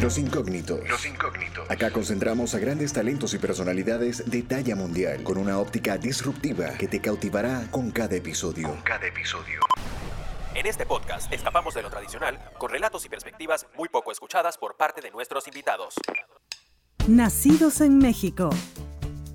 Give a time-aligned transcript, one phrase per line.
[0.00, 0.80] Los incógnitos.
[0.88, 1.68] Los incógnitos.
[1.68, 6.86] Acá concentramos a grandes talentos y personalidades de talla mundial con una óptica disruptiva que
[6.86, 8.68] te cautivará con cada episodio.
[8.68, 9.60] Con cada episodio.
[10.54, 14.76] En este podcast escapamos de lo tradicional con relatos y perspectivas muy poco escuchadas por
[14.76, 15.94] parte de nuestros invitados.
[17.08, 18.50] Nacidos en México.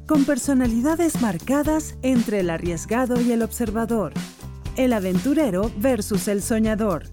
[0.07, 4.13] Con personalidades marcadas entre el arriesgado y el observador.
[4.75, 7.03] El aventurero versus el soñador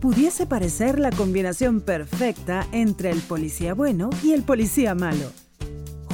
[0.00, 5.32] pudiese parecer la combinación perfecta entre el policía bueno y el policía malo.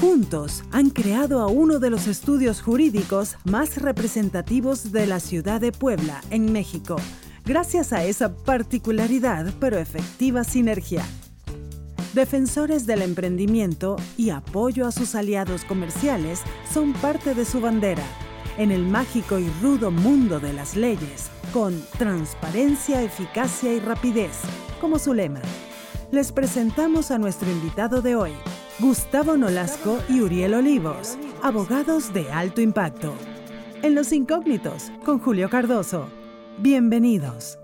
[0.00, 5.72] Juntos han creado a uno de los estudios jurídicos más representativos de la ciudad de
[5.72, 6.96] Puebla, en México,
[7.44, 11.04] gracias a esa particularidad pero efectiva sinergia.
[12.14, 16.40] Defensores del emprendimiento y apoyo a sus aliados comerciales
[16.72, 18.04] son parte de su bandera.
[18.58, 24.32] En el mágico y rudo mundo de las leyes, con transparencia, eficacia y rapidez,
[24.80, 25.42] como su lema.
[26.10, 28.32] Les presentamos a nuestro invitado de hoy,
[28.78, 33.12] Gustavo Nolasco y Uriel Olivos, abogados de alto impacto.
[33.82, 36.08] En Los Incógnitos, con Julio Cardoso.
[36.56, 37.58] Bienvenidos.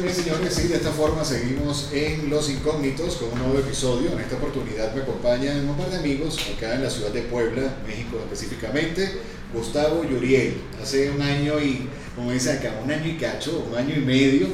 [0.00, 4.10] Muy bien, señores, sí, de esta forma seguimos en Los Incógnitos con un nuevo episodio.
[4.12, 7.76] En esta oportunidad me acompañan un par de amigos acá en la ciudad de Puebla,
[7.86, 9.18] México específicamente,
[9.52, 10.54] Gustavo y Uriel.
[10.82, 14.46] Hace un año y, como dicen acá, un año y cacho, un año y medio,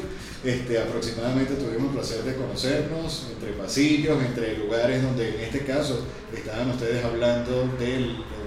[0.42, 6.06] este, aproximadamente tuvimos el placer de conocernos entre pasillos, entre lugares donde en este caso
[6.36, 8.00] estaban ustedes hablando de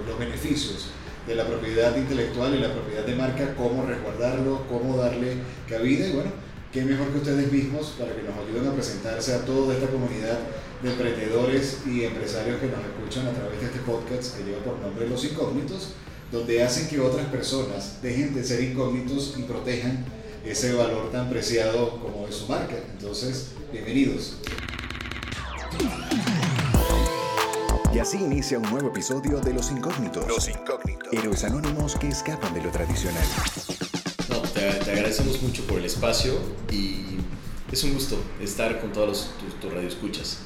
[0.06, 0.88] los beneficios
[1.26, 6.12] de la propiedad intelectual y la propiedad de marca, cómo resguardarlo, cómo darle cabida y
[6.12, 9.88] bueno, qué mejor que ustedes mismos para que nos ayuden a presentarse a toda esta
[9.88, 10.38] comunidad
[10.82, 14.78] de emprendedores y empresarios que nos escuchan a través de este podcast que lleva por
[14.78, 15.94] nombre Los Incógnitos,
[16.30, 20.04] donde hacen que otras personas dejen de ser incógnitos y protejan
[20.44, 22.76] ese valor tan preciado como es su marca.
[22.92, 24.36] Entonces, bienvenidos.
[27.92, 30.26] Y así inicia un nuevo episodio de Los Incógnitos.
[30.28, 31.12] Los incógnitos.
[31.12, 33.26] Héroes anónimos que escapan de lo tradicional.
[34.60, 36.34] Te, te agradecemos mucho por el espacio
[36.70, 36.96] y
[37.72, 40.38] es un gusto estar con todos los, tus, tus radioescuchas.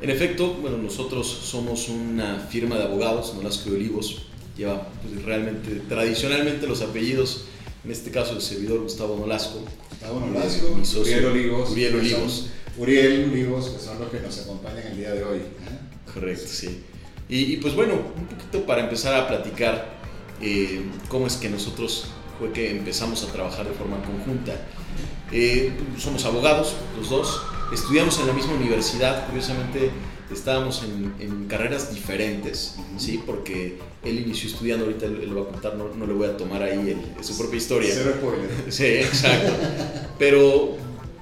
[0.00, 4.26] En efecto, bueno, nosotros somos una firma de abogados, Nolasco y Olivos,
[4.56, 7.46] lleva pues, realmente, tradicionalmente los apellidos,
[7.84, 11.70] en este caso el servidor Gustavo Nolasco, Gustavo Nolasco, mi socio, Uriel Olivos.
[11.72, 12.46] Uriel Olivos.
[12.76, 15.38] Uriel Olivos, que son los que nos acompañan el día de hoy.
[15.38, 16.12] ¿eh?
[16.14, 16.84] Correcto, sí.
[17.28, 19.98] Y, y, pues bueno, un poquito para empezar a platicar
[20.40, 22.06] eh, cómo es que nosotros
[22.38, 24.54] fue que empezamos a trabajar de forma conjunta.
[25.32, 29.90] Eh, somos abogados, los dos, estudiamos en la misma universidad, curiosamente
[30.32, 33.20] estábamos en, en carreras diferentes, ¿sí?
[33.24, 36.36] Porque él inició estudiando, ahorita él, él va a contar, no, no le voy a
[36.36, 37.90] tomar ahí el- su propia historia.
[37.94, 38.14] Cero.
[38.70, 39.52] Sí, exacto.
[40.18, 40.76] Pero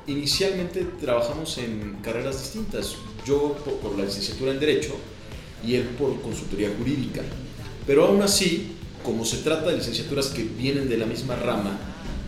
[0.07, 2.97] inicialmente trabajamos en carreras distintas.
[3.25, 4.95] Yo por, por la licenciatura en Derecho
[5.65, 7.23] y él por consultoría jurídica.
[7.87, 8.73] Pero aún así,
[9.07, 11.79] como se trata de licenciaturas que vienen de la misma rama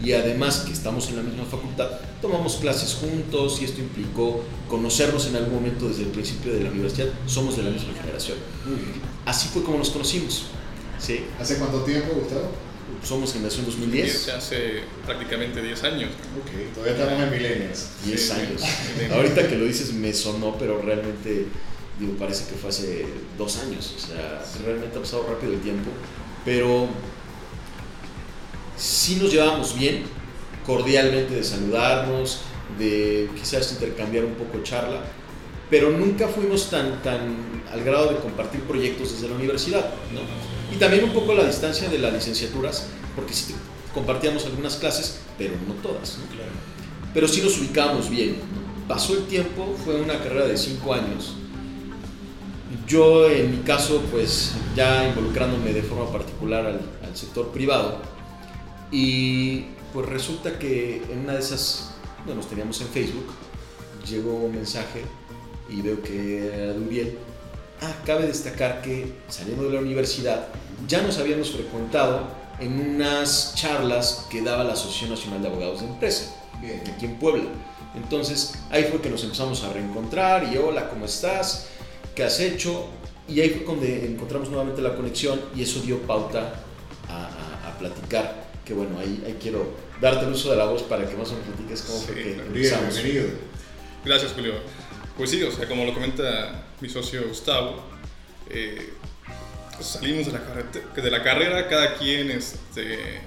[0.03, 1.89] y además que estamos en la misma facultad,
[2.23, 6.71] tomamos clases juntos y esto implicó conocernos en algún momento desde el principio de la
[6.71, 7.09] universidad.
[7.27, 8.39] Somos de la misma generación.
[9.27, 10.45] Así fue como nos conocimos.
[11.01, 11.25] ¿sí?
[11.41, 12.51] ¿Hace cuánto tiempo, Gustavo?
[13.05, 14.29] Somos generación 2010.
[14.29, 16.11] Hace prácticamente 10 años.
[16.41, 17.87] Ok, todavía estamos en millennials.
[18.05, 18.61] 10 Sí, años.
[18.63, 19.13] sí.
[19.13, 21.47] Ahorita que lo dices me sonó, pero realmente
[21.99, 23.05] digo, parece que fue hace
[23.37, 23.95] dos años.
[23.97, 25.91] O sea, realmente ha pasado rápido el tiempo.
[26.49, 26.89] Pero
[28.75, 30.05] sí nos llevábamos bien,
[30.65, 32.41] cordialmente de saludarnos,
[32.79, 35.01] de quizás intercambiar un poco charla,
[35.69, 37.37] pero nunca fuimos tan, tan
[37.71, 39.91] al grado de compartir proyectos desde la universidad.
[40.15, 40.21] ¿no?
[40.75, 43.55] Y también un poco a la distancia de las licenciaturas, porque sí
[43.93, 46.17] compartíamos algunas clases, pero no todas.
[46.17, 46.25] ¿no?
[47.13, 48.37] pero sí nos ubicábamos bien.
[48.89, 51.35] Pasó el tiempo, fue una carrera de cinco años.
[52.87, 57.99] Yo, en mi caso, pues ya involucrándome de forma particular al, al sector privado.
[58.91, 61.91] Y pues resulta que en una de esas,
[62.27, 63.27] no nos teníamos en Facebook,
[64.07, 65.03] llegó un mensaje
[65.69, 67.19] y veo que era de Uriel.
[67.81, 70.49] Ah, cabe destacar que saliendo de la universidad
[70.87, 72.27] ya nos habíamos frecuentado
[72.61, 76.35] en unas charlas que daba la Asociación Nacional de Abogados de Empresa
[76.93, 77.45] aquí en Puebla.
[77.95, 81.69] Entonces ahí fue que nos empezamos a reencontrar y hola, ¿cómo estás?
[82.19, 82.89] ¿Qué has hecho?
[83.29, 86.65] Y ahí fue donde encontramos nuevamente la conexión y eso dio pauta
[87.09, 88.49] a, a- a platicar.
[88.65, 91.35] Que bueno, ahí, ahí quiero darte el uso de la voz para que más o
[91.35, 92.95] menos platiques cómo fue Sí, que Bien, empezamos.
[93.03, 93.29] bienvenido.
[94.05, 94.55] Gracias, Julio.
[95.17, 97.85] Pues sí, o sea, como lo comenta mi socio Gustavo,
[98.51, 98.95] eh,
[99.81, 103.21] salimos de la, de la carrera, cada quien este,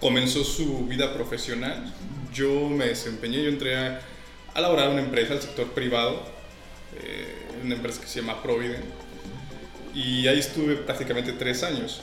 [0.00, 1.92] comenzó su vida profesional.
[2.32, 4.00] yo me desempeñé, yo entré a,
[4.54, 6.22] a laborar en una empresa del sector privado,
[7.00, 7.33] eh,
[7.64, 8.82] una empresa que se llama Providen,
[9.94, 12.02] y ahí estuve prácticamente tres años.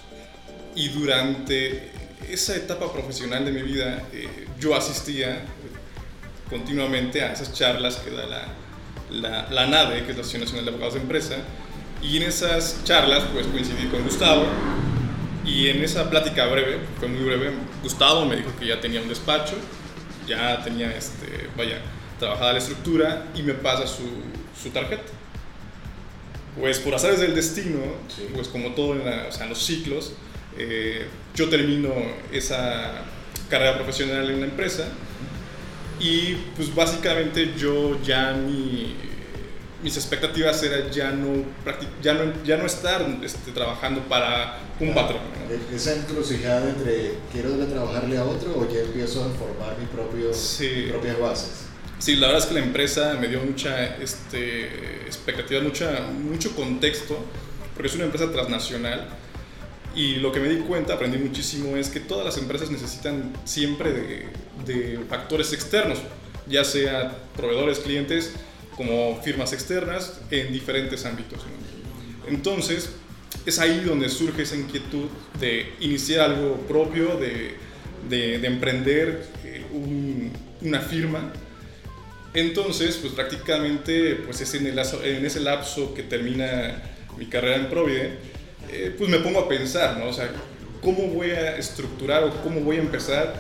[0.75, 1.91] Y durante
[2.29, 5.43] esa etapa profesional de mi vida, eh, yo asistía
[6.49, 8.47] continuamente a esas charlas que da la,
[9.09, 11.35] la, la NADE, que es la Asociación Nacional de Abogados de Empresa,
[12.01, 14.45] y en esas charlas pues coincidí con Gustavo,
[15.45, 17.51] y en esa plática breve, fue muy breve,
[17.83, 19.55] Gustavo me dijo que ya tenía un despacho,
[20.27, 21.81] ya tenía, este, vaya,
[22.19, 24.03] trabajada la estructura y me pasa su,
[24.61, 25.11] su tarjeta.
[26.59, 27.79] Pues por azares del destino,
[28.35, 30.13] pues como todo en, la- o sea, en los ciclos,
[30.57, 31.93] eh, yo termino
[32.31, 33.03] esa
[33.49, 34.85] carrera profesional en la empresa
[35.99, 38.95] y pues básicamente yo ya mi,
[39.81, 41.43] mis expectativas eran ya no,
[42.01, 45.21] ya no, ya no estar este, trabajando para un patrón.
[45.47, 45.53] ¿no?
[45.53, 50.33] E- Esa encrucijada entre quiero trabajarle a otro o ya empiezo a formar mi propio,
[50.33, 50.69] Sí.
[50.75, 51.51] mis propias bases.
[52.01, 54.65] Sí, la verdad es que la empresa me dio mucha este,
[55.05, 57.23] expectativa, mucha, mucho contexto,
[57.75, 59.07] porque es una empresa transnacional
[59.95, 63.91] y lo que me di cuenta, aprendí muchísimo, es que todas las empresas necesitan siempre
[63.93, 64.25] de,
[64.65, 65.99] de factores externos,
[66.47, 68.33] ya sea proveedores, clientes,
[68.75, 71.41] como firmas externas en diferentes ámbitos.
[72.27, 72.89] Entonces,
[73.45, 75.05] es ahí donde surge esa inquietud
[75.39, 77.55] de iniciar algo propio, de,
[78.09, 80.31] de- de emprender eh, un-
[80.61, 81.31] una firma.
[82.33, 86.81] Entonces, pues prácticamente pues es en, el en ese lapso que termina
[87.17, 88.17] mi carrera en Provide,
[88.69, 90.07] eh, pues me pongo a pensar, ¿no?
[90.07, 90.31] O sea,
[90.81, 93.35] ¿cómo voy a estructurar o cómo voy a empezar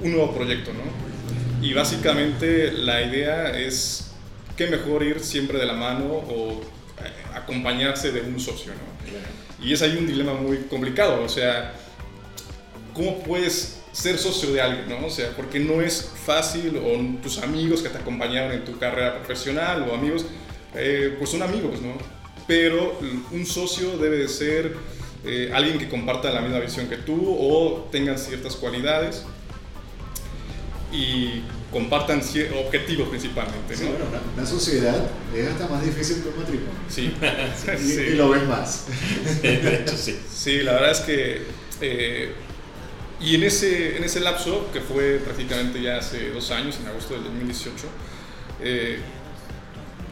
[0.00, 1.66] un nuevo proyecto, ¿no?
[1.66, 4.12] Y básicamente la idea es
[4.56, 6.62] qué mejor ir siempre de la mano o
[7.02, 9.64] eh, acompañarse de un socio, ¿no?
[9.64, 11.72] Y es ahí un dilema muy complicado, o sea,
[12.94, 15.06] ¿cómo puedes ser socio de alguien, no?
[15.06, 19.16] O sea, porque no es fácil, o tus amigos que te acompañaron en tu carrera
[19.18, 20.26] profesional, o amigos,
[20.74, 21.94] eh, pues son amigos, ¿no?
[22.46, 22.98] Pero
[23.32, 24.74] un socio debe de ser
[25.24, 29.24] eh, alguien que comparta la misma visión que tú, o tengan ciertas cualidades,
[30.92, 31.40] y
[31.72, 32.20] compartan
[32.66, 33.90] objetivos principalmente, Sí, ¿no?
[33.90, 36.70] bueno, una, una sociedad es hasta más difícil que un matrimonio.
[36.88, 37.12] Sí,
[37.82, 38.00] Y, sí.
[38.12, 38.84] y lo ves más.
[39.42, 40.16] De hecho, sí.
[40.32, 41.42] Sí, la verdad es que...
[41.80, 42.32] eh,
[43.20, 47.14] y en ese, en ese lapso, que fue prácticamente ya hace dos años, en agosto
[47.14, 47.72] del 2018,
[48.62, 48.98] eh,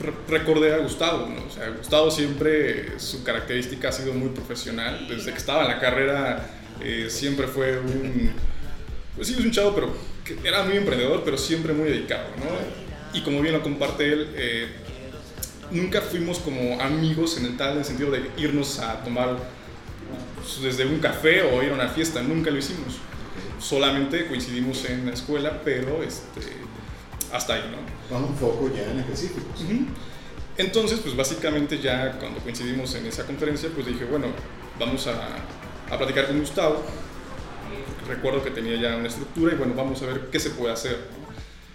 [0.01, 1.27] re- recordé a Gustavo.
[1.29, 1.45] ¿no?
[1.47, 5.07] O sea, Gustavo siempre, su característica ha sido muy profesional.
[5.09, 6.49] Desde que estaba en la carrera,
[6.83, 8.31] eh, siempre fue un...
[9.17, 13.17] Pues sí, es un chavo, pero que era muy emprendedor, pero siempre muy dedicado, ¿no?
[13.17, 14.69] Y como bien lo comparte él, eh,
[15.71, 19.37] nunca fuimos como amigos en el tal en el sentido de irnos a tomar
[20.37, 22.99] pues, desde un café o ir a una fiesta, nunca lo hicimos.
[23.59, 26.41] Solamente coincidimos en la escuela, pero este,
[27.33, 28.19] hasta ahí, ¿no?
[28.19, 29.61] Más un foco ya en específicos.
[29.63, 29.87] Ujú.
[30.57, 34.27] Entonces, pues básicamente ya cuando coincidimos en esa conferencia, pues dije, bueno,
[34.79, 35.37] vamos a,
[35.93, 36.83] a platicar con Gustavo.
[38.07, 40.93] Recuerdo que tenía ya una estructura y bueno, vamos a ver qué se puede hacer.
[40.93, 41.25] ¿no?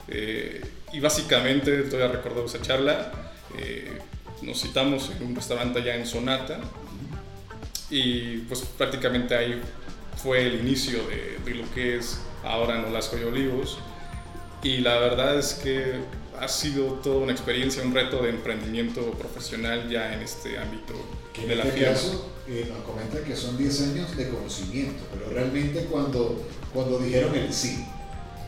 [0.08, 0.62] Eh,
[0.94, 3.12] y básicamente, todavía recuerdo esa charla,
[3.58, 4.00] eh,
[4.42, 6.60] nos citamos en un restaurante allá en Sonata
[7.90, 9.62] y pues prácticamente ahí
[10.22, 13.80] fue el inicio de, de lo que es ahora Nolasco y Olivos.
[14.62, 16.02] Y la verdad es que
[16.40, 20.94] ha sido toda una experiencia, un reto de emprendimiento profesional ya en este ámbito
[21.34, 21.94] Que de en la este firma.
[21.94, 26.42] caso eh, nos comentan que son 10 años de conocimiento, pero realmente cuando,
[26.74, 27.86] cuando dijeron el sí,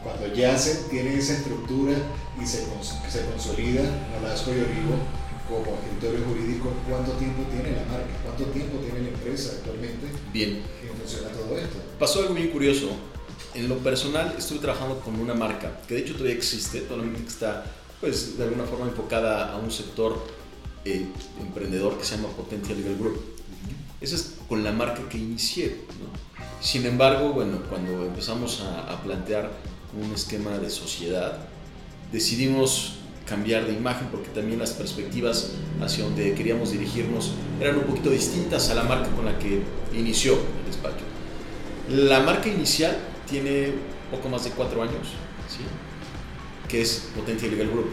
[0.04, 1.94] cuando ya se tiene esa estructura
[2.42, 2.66] y se,
[3.10, 3.84] se consolida
[4.20, 4.96] Nolasco y Olivo
[5.60, 8.14] como escritorio jurídico, ¿cuánto tiempo tiene la marca?
[8.24, 10.62] ¿Cuánto tiempo tiene la empresa actualmente Bien.
[10.82, 11.78] que funciona todo esto?
[12.00, 12.90] Pasó algo bien curioso.
[13.54, 17.28] En lo personal estuve trabajando con una marca que de hecho todavía existe, solamente que
[17.28, 17.66] está
[18.00, 20.18] pues de alguna forma enfocada a un sector
[20.86, 21.06] eh,
[21.40, 23.22] emprendedor que se llama Potentia Legal Group.
[24.00, 25.82] Esa es con la marca que inicié.
[26.00, 26.10] ¿no?
[26.62, 29.52] Sin embargo, bueno, cuando empezamos a, a plantear
[30.02, 31.38] un esquema de sociedad,
[32.12, 33.01] decidimos
[33.32, 38.70] cambiar de imagen porque también las perspectivas hacia donde queríamos dirigirnos eran un poquito distintas
[38.70, 39.62] a la marca con la que
[39.94, 41.06] inició el despacho.
[41.90, 42.98] La marca inicial
[43.30, 43.72] tiene
[44.12, 45.08] poco más de cuatro años,
[45.50, 45.64] ¿sí?
[46.68, 47.88] que es Potencia Legal Group.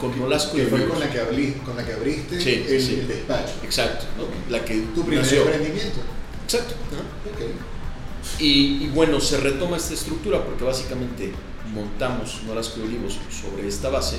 [0.00, 0.94] Con Nolasco y Que fue Olivos.
[0.98, 2.94] con la que, abrí- con la que abriste Sí, el, sí.
[3.00, 3.52] el despacho.
[3.62, 4.24] Exacto, ¿no?
[4.50, 5.42] la que Tu primer nació.
[5.42, 6.00] emprendimiento.
[6.44, 6.74] Exacto.
[7.32, 7.40] Ok.
[8.40, 11.32] Y, y bueno, se retoma esta estructura porque básicamente
[11.74, 14.16] montamos Nolasco y Olivos sobre esta base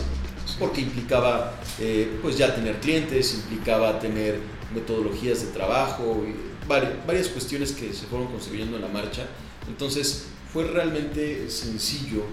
[0.60, 4.40] porque implicaba eh, pues ya tener clientes, implicaba tener
[4.74, 9.26] metodologías de trabajo y vari- varias cuestiones que se fueron construyendo en la marcha.
[9.68, 12.24] Entonces fue realmente sencillo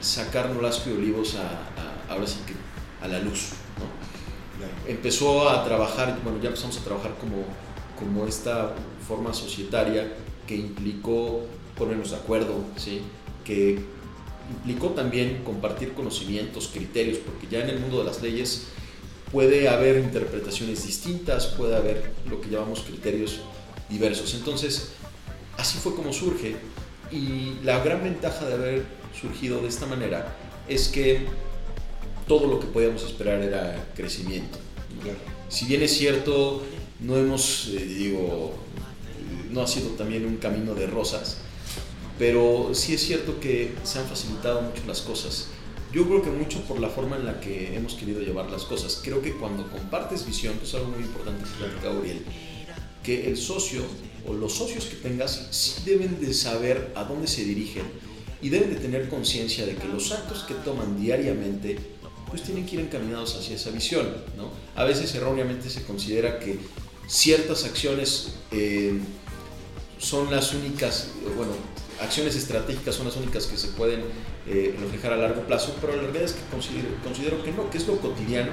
[0.00, 2.54] sacar Nolasco y Olivos a, ahora sí que
[3.04, 3.50] a la luz.
[4.86, 7.44] Empezó a trabajar, bueno, ya empezamos a trabajar como,
[7.98, 8.72] como esta
[9.06, 10.12] forma societaria
[10.46, 11.44] que implicó
[11.76, 13.02] ponernos de acuerdo, ¿sí?
[13.44, 13.84] que
[14.50, 18.66] implicó también compartir conocimientos, criterios, porque ya en el mundo de las leyes
[19.32, 23.40] puede haber interpretaciones distintas, puede haber lo que llamamos criterios
[23.88, 24.34] diversos.
[24.34, 24.92] Entonces,
[25.56, 26.56] así fue como surge
[27.10, 28.84] y la gran ventaja de haber
[29.18, 30.36] surgido de esta manera
[30.68, 31.26] es que
[32.26, 34.58] todo lo que podíamos esperar era crecimiento.
[35.48, 36.62] Si bien es cierto,
[37.00, 38.54] no hemos, eh, digo,
[39.50, 41.38] no ha sido también un camino de rosas,
[42.18, 45.48] pero sí es cierto que se han facilitado mucho las cosas.
[45.92, 49.00] Yo creo que mucho por la forma en la que hemos querido llevar las cosas.
[49.02, 52.22] Creo que cuando compartes visión, que es algo muy importante que platica Gabriel,
[53.02, 53.82] que el socio
[54.26, 57.84] o los socios que tengas sí deben de saber a dónde se dirigen
[58.42, 61.78] y deben de tener conciencia de que los actos que toman diariamente
[62.28, 64.06] pues tienen que ir encaminados hacia esa visión.
[64.36, 64.50] ¿no?
[64.74, 66.58] A veces erróneamente se considera que
[67.06, 68.98] ciertas acciones eh,
[69.98, 71.52] son las únicas, bueno,
[72.00, 74.02] acciones estratégicas son las únicas que se pueden
[74.46, 77.78] eh, reflejar a largo plazo, pero la realidad es que considero, considero, que no, que
[77.78, 78.52] es lo cotidiano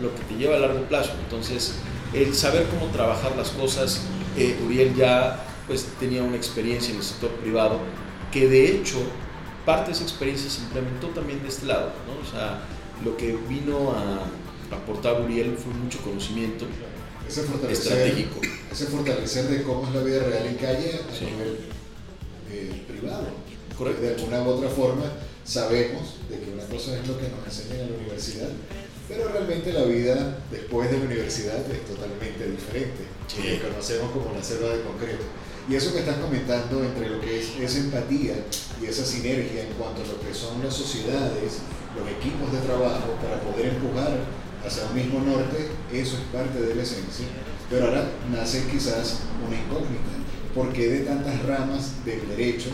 [0.00, 1.12] lo que te lleva a largo plazo.
[1.24, 1.74] Entonces,
[2.12, 4.02] el saber cómo trabajar las cosas,
[4.36, 7.78] eh, Uriel ya pues tenía una experiencia en el sector privado
[8.32, 8.96] que de hecho
[9.64, 12.26] parte de esa experiencia se implementó también de este lado, ¿no?
[12.26, 12.62] O sea,
[13.04, 16.66] lo que vino a aportar Uriel fue mucho conocimiento
[17.28, 18.40] ese estratégico.
[18.72, 21.58] Ese fortalecer de cómo es la vida real en calle a nivel
[22.52, 23.28] eh, privado.
[23.76, 24.02] Correcto.
[24.02, 25.04] De alguna u otra forma
[25.44, 28.48] sabemos de que una cosa es lo que nos enseñan en la universidad,
[29.08, 33.02] pero realmente la vida después de la universidad es totalmente diferente.
[33.26, 33.42] Sí.
[33.42, 35.24] Que conocemos como la selva de concreto.
[35.68, 38.34] Y eso que están comentando entre lo que es esa empatía
[38.80, 41.62] y esa sinergia en cuanto a lo que son las sociedades,
[41.94, 44.18] los equipos de trabajo para poder empujar
[44.66, 47.26] hacia un mismo norte, eso es parte de la esencia.
[47.68, 50.19] Pero ahora nace quizás una incógnita.
[50.54, 52.70] ¿Por qué de tantas ramas del derecho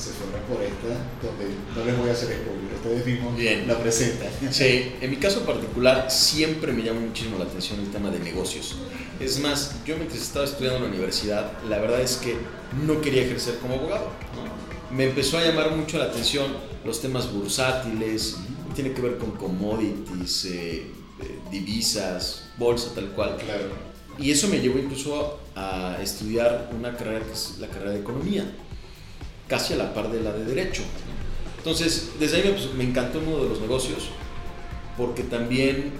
[0.00, 0.88] se fueron por esta,
[1.22, 3.68] donde no les voy a hacer spoiler, ustedes mismos Bien.
[3.68, 4.28] la presentan.
[4.50, 8.76] Sí, en mi caso particular siempre me llama muchísimo la atención el tema de negocios.
[9.18, 12.34] Es más, yo mientras estaba estudiando en la universidad, la verdad es que
[12.86, 14.10] no quería ejercer como abogado.
[14.90, 16.46] Me empezó a llamar mucho la atención
[16.84, 18.36] los temas bursátiles,
[18.74, 20.86] tiene que ver con commodities, eh,
[21.20, 23.36] eh, divisas, bolsa tal cual.
[23.36, 23.90] Claro.
[24.18, 28.44] Y eso me llevó incluso a estudiar una carrera que es la carrera de economía
[29.48, 30.82] casi a la par de la de derecho.
[31.58, 34.08] Entonces, desde ahí me, pues, me encantó uno de los negocios,
[34.96, 35.92] porque también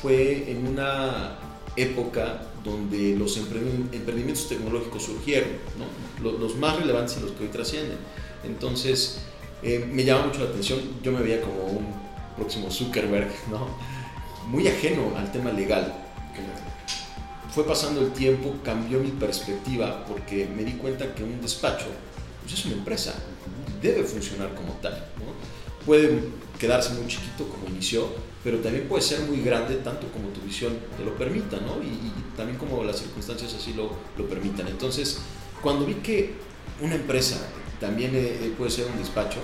[0.00, 1.38] fue en una
[1.76, 6.38] época donde los emprendimientos tecnológicos surgieron, ¿no?
[6.38, 7.98] los, más relevantes y los que hoy trascienden.
[8.44, 9.20] Entonces,
[9.62, 11.86] eh, me llama mucho la atención, yo me veía como un
[12.36, 13.68] próximo Zuckerberg, ¿no?
[14.48, 15.94] muy ajeno al tema legal.
[17.56, 21.86] Fue pasando el tiempo, cambió mi perspectiva porque me di cuenta que un despacho
[22.42, 23.14] pues es una empresa,
[23.80, 25.06] debe funcionar como tal.
[25.86, 26.20] Puede
[26.58, 28.10] quedarse muy chiquito como inició,
[28.44, 31.82] pero también puede ser muy grande tanto como tu visión te lo permita, ¿no?
[31.82, 34.68] y, también como las circunstancias así lo, lo, permitan.
[34.68, 35.20] Entonces,
[35.62, 36.34] cuando vi que
[36.82, 37.38] una empresa
[37.80, 39.38] también eh, eh, puede ser un despacho,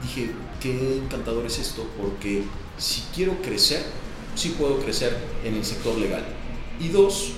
[0.00, 0.30] dije,
[0.60, 2.44] qué encantador es esto, porque
[2.78, 3.82] si quiero crecer,
[4.36, 6.24] sí puedo crecer en el sector legal.
[6.82, 7.32] Y dos,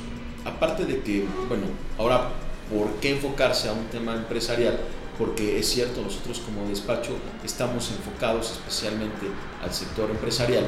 [0.45, 1.67] aparte de que, bueno,
[1.99, 2.31] ahora
[2.71, 4.79] ¿Por qué enfocarse a un tema empresarial?
[5.19, 7.13] Porque es cierto, nosotros como despacho
[7.45, 9.27] estamos enfocados especialmente
[9.63, 10.65] al sector empresarial.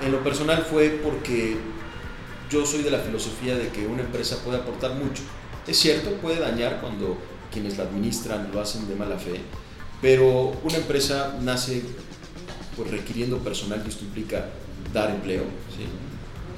[0.00, 1.56] En lo personal fue porque
[2.50, 5.22] yo soy de la filosofía de que una empresa puede aportar mucho.
[5.66, 7.18] Es cierto, puede dañar cuando
[7.52, 9.40] quienes la administran lo hacen de mala fe,
[10.00, 11.82] pero una empresa nace
[12.76, 14.46] pues, requiriendo personal y esto implica
[14.94, 15.44] dar empleo,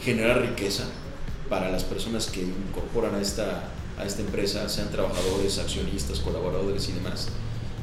[0.00, 0.84] generar riqueza
[1.48, 6.92] para las personas que incorporan a esta a esta empresa, sean trabajadores, accionistas, colaboradores y
[6.92, 7.28] demás,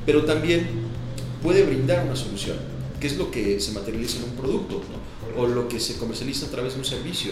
[0.06, 0.68] pero también
[1.42, 2.58] puede brindar una solución,
[3.00, 4.82] que es lo que se materializa en un producto
[5.38, 7.32] o lo que se comercializa a través de un servicio.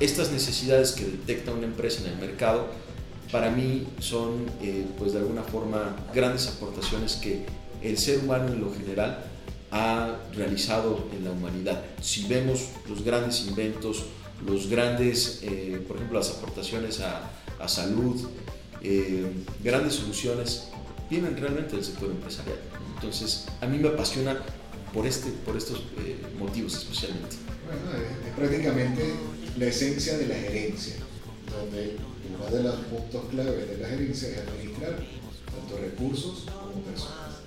[0.00, 2.68] Estas necesidades que detecta una empresa en el mercado,
[3.32, 7.46] para mí son, eh, pues de alguna forma, grandes aportaciones que
[7.82, 9.24] el ser humano en lo general
[9.70, 11.82] ha realizado en la humanidad.
[12.00, 14.04] Si vemos los grandes inventos,
[14.46, 18.28] los grandes, eh, por ejemplo, las aportaciones a, a salud,
[18.82, 19.30] eh,
[19.62, 20.68] grandes soluciones,
[21.10, 22.58] vienen realmente del sector empresarial.
[22.94, 24.38] Entonces, a mí me apasiona
[24.92, 27.36] por, este, por estos eh, motivos especialmente.
[27.66, 27.80] Bueno,
[28.26, 29.14] es, prácticamente
[29.58, 30.96] la esencia de la gerencia,
[31.50, 31.96] donde
[32.34, 34.96] uno de los puntos clave de la gerencia es administrar
[35.46, 37.40] tanto recursos como personas.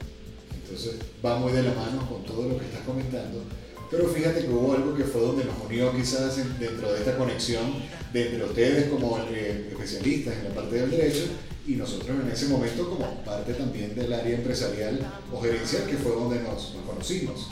[0.53, 3.41] Entonces va muy de la mano con todo lo que estás comentando.
[3.89, 7.17] Pero fíjate que hubo algo que fue donde nos unió quizás en- dentro de esta
[7.17, 7.63] conexión
[8.11, 11.23] de entre ustedes como eh, especialistas en la parte del derecho
[11.65, 14.99] y nosotros en ese momento como parte también del área empresarial
[15.31, 17.47] o gerencial que fue donde nos, nos conocimos,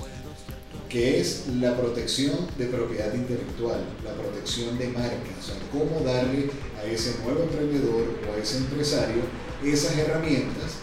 [0.89, 6.49] que es la protección de propiedad intelectual, la protección de marcas, o sea, cómo darle
[6.79, 9.21] a ese nuevo emprendedor o a ese empresario
[9.63, 10.79] esas herramientas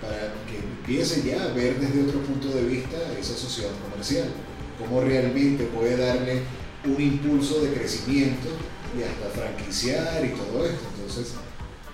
[0.00, 4.28] para que empiece ya a ver desde otro punto de vista esa sociedad comercial,
[4.78, 6.42] cómo realmente puede darle
[6.84, 8.48] un impulso de crecimiento
[8.96, 10.84] y hasta franquiciar y todo esto.
[10.96, 11.34] Entonces,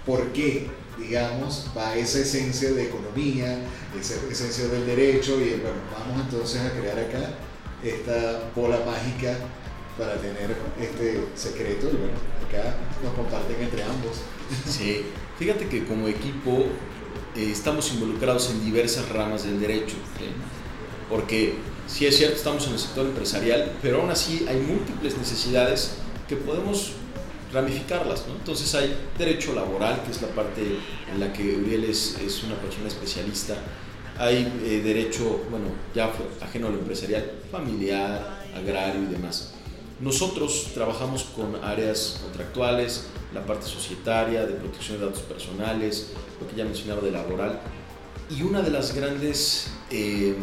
[0.04, 3.58] ¿por qué, digamos, va esa esencia de economía,
[3.98, 7.30] esa esencia del derecho y bueno, vamos entonces a crear acá
[7.82, 9.36] esta bola mágica
[9.98, 12.14] para tener este secreto y bueno,
[12.46, 14.22] acá nos comparten entre ambos.
[14.68, 15.02] Sí,
[15.38, 16.66] fíjate que como equipo
[17.36, 20.26] eh, estamos involucrados en diversas ramas del derecho, ¿sí?
[21.08, 21.54] porque
[21.86, 25.94] sí es cierto, estamos en el sector empresarial, pero aún así hay múltiples necesidades
[26.28, 26.92] que podemos
[27.52, 28.26] ramificarlas.
[28.26, 28.34] ¿no?
[28.34, 30.62] Entonces hay derecho laboral, que es la parte
[31.12, 33.54] en la que Uriel es, es una persona especialista.
[34.18, 36.10] Hay eh, derecho, bueno, ya
[36.40, 39.54] ajeno a lo empresarial, familiar, agrario y demás.
[40.00, 46.08] Nosotros trabajamos con áreas contractuales, la parte societaria, de protección de datos personales,
[46.40, 47.60] lo que ya mencionaba de laboral.
[48.28, 50.34] Y una de las grandes, eh,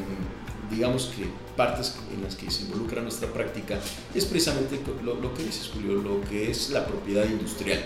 [0.70, 3.80] digamos que, partes en las que se involucra nuestra práctica
[4.14, 7.84] es precisamente lo, lo que dices, Julio, lo que es la propiedad industrial.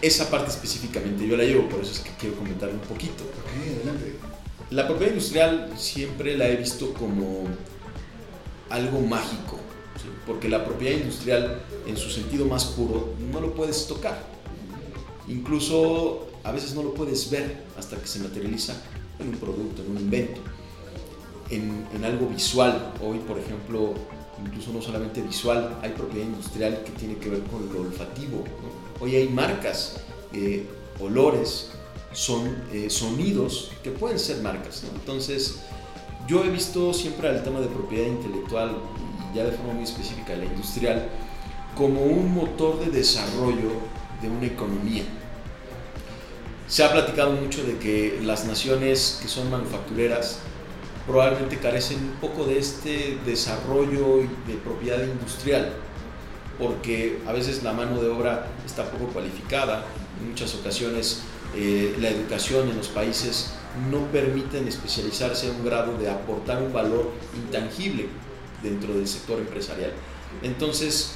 [0.00, 3.24] Esa parte específicamente yo la llevo, por eso es que quiero comentar un poquito.
[3.56, 4.16] Adelante.
[4.70, 7.44] La propiedad industrial siempre la he visto como
[8.70, 9.58] algo mágico,
[9.96, 10.08] ¿sí?
[10.26, 14.18] porque la propiedad industrial en su sentido más puro no lo puedes tocar.
[15.28, 18.74] Incluso a veces no lo puedes ver hasta que se materializa
[19.18, 20.40] en un producto, en un invento,
[21.50, 22.92] en, en algo visual.
[23.02, 23.94] Hoy, por ejemplo,
[24.44, 28.38] incluso no solamente visual, hay propiedad industrial que tiene que ver con lo olfativo.
[28.38, 29.04] ¿no?
[29.04, 30.00] Hoy hay marcas,
[30.32, 30.66] eh,
[31.00, 31.70] olores,
[32.12, 34.84] son eh, sonidos que pueden ser marcas.
[34.84, 34.98] ¿no?
[34.98, 35.60] Entonces,
[36.26, 38.76] yo he visto siempre al tema de propiedad intelectual,
[39.34, 41.08] ya de forma muy específica la industrial,
[41.76, 43.70] como un motor de desarrollo
[44.20, 45.02] de una economía.
[46.68, 50.38] Se ha platicado mucho de que las naciones que son manufactureras
[51.06, 55.72] probablemente carecen un poco de este desarrollo de propiedad industrial,
[56.58, 59.84] porque a veces la mano de obra está poco cualificada,
[60.20, 61.22] en muchas ocasiones
[61.56, 63.52] eh, la educación en los países
[63.90, 68.06] no permiten especializarse a un grado de aportar un valor intangible
[68.62, 69.92] dentro del sector empresarial.
[70.42, 71.14] Entonces,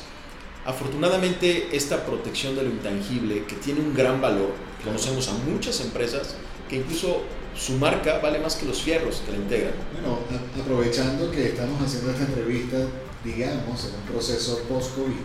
[0.64, 4.52] afortunadamente esta protección de lo intangible, que tiene un gran valor,
[4.84, 6.34] conocemos a muchas empresas
[6.68, 7.22] que incluso
[7.58, 9.72] su marca vale más que los fierros que la integran.
[9.92, 10.18] Bueno,
[10.60, 12.76] aprovechando que estamos haciendo esta entrevista,
[13.24, 15.24] digamos, en un proceso post-COVID,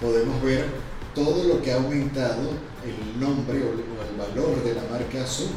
[0.00, 0.66] podemos ver
[1.14, 2.50] todo lo que ha aumentado
[2.84, 5.50] el nombre o el valor de la marca Zoom,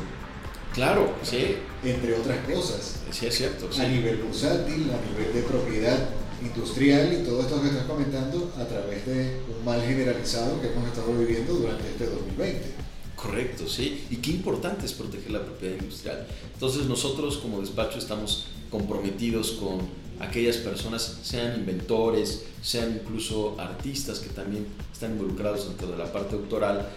[0.73, 3.67] Claro, sí, entre otras cosas, sí es cierto.
[3.69, 3.81] sí.
[3.81, 5.97] a nivel bursátil, a nivel de propiedad
[6.41, 10.87] industrial y todo esto que estás comentando a través de un mal generalizado que hemos
[10.87, 12.61] estado viviendo durante este 2020.
[13.21, 14.05] Correcto, sí.
[14.09, 16.25] Y qué importante es proteger la propiedad industrial.
[16.53, 19.79] Entonces nosotros como despacho estamos comprometidos con
[20.19, 26.35] aquellas personas, sean inventores, sean incluso artistas que también están involucrados dentro de la parte
[26.35, 26.89] autoral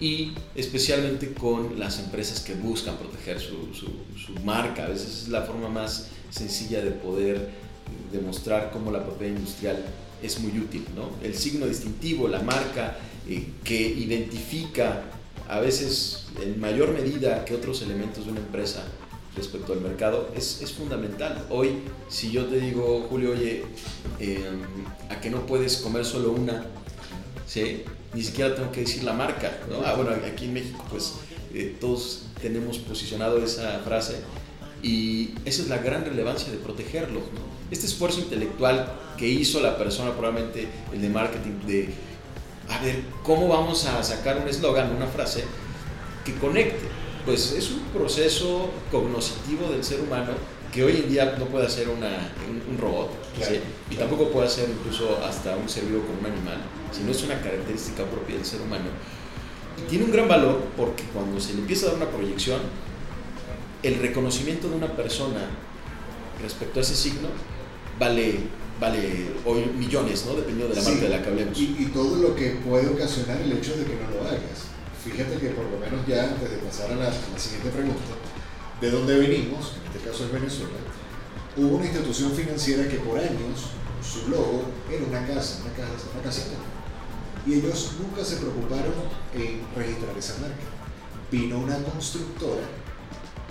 [0.00, 3.56] y especialmente con las empresas que buscan proteger su
[4.44, 4.84] marca.
[4.84, 7.50] A veces es la forma más sencilla de poder
[8.12, 9.84] demostrar cómo la propiedad industrial
[10.22, 10.84] es muy útil.
[10.94, 11.10] ¿no?
[11.22, 12.96] El signo distintivo, la marca
[13.28, 15.04] eh, que identifica
[15.48, 18.84] a veces en mayor medida que otros elementos de una empresa
[19.34, 21.46] respecto al mercado es, es fundamental.
[21.48, 23.64] Hoy, si yo te digo, Julio, oye,
[24.20, 24.44] eh,
[25.08, 26.66] a que no puedes comer solo una,
[27.46, 27.84] ¿sí?
[28.14, 29.58] ni siquiera tengo que decir la marca.
[29.70, 29.82] ¿no?
[29.84, 31.14] Ah, bueno, aquí en México, pues
[31.54, 34.16] eh, todos tenemos posicionado esa frase
[34.82, 37.20] y esa es la gran relevancia de protegerlo.
[37.20, 37.58] ¿no?
[37.70, 41.88] Este esfuerzo intelectual que hizo la persona, probablemente el de marketing, de
[42.68, 45.44] a ver cómo vamos a sacar un eslogan, una frase
[46.24, 46.86] que conecte.
[47.24, 50.32] Pues es un proceso cognoscitivo del ser humano
[50.72, 53.60] que hoy en día no puede hacer una- un, un robot Claro, ¿sí?
[53.90, 54.08] y claro.
[54.10, 56.58] tampoco puede hacer incluso hasta un ser vivo como un animal,
[56.92, 58.84] sino es una característica propia del ser humano.
[59.78, 62.60] Y tiene un gran valor porque cuando se le empieza a dar una proyección,
[63.82, 65.40] el reconocimiento de una persona
[66.42, 67.28] respecto a ese signo
[67.98, 68.40] vale,
[68.80, 70.34] vale hoy millones, ¿no?
[70.34, 71.58] dependiendo de la Sí, marca de la que hablemos.
[71.58, 74.68] Y, y todo lo que puede ocasionar el hecho de que no lo hagas.
[75.04, 78.14] Fíjate que por lo menos ya antes de pasar a la, a la siguiente pregunta,
[78.80, 80.78] de donde venimos, en este caso es Venezuela,
[81.56, 83.70] hubo una institución financiera que por años
[84.02, 86.56] su logo era una casa, una casa, una casita.
[87.46, 88.92] Y ellos nunca se preocuparon
[89.34, 90.66] en registrar esa marca.
[91.30, 92.62] Vino una constructora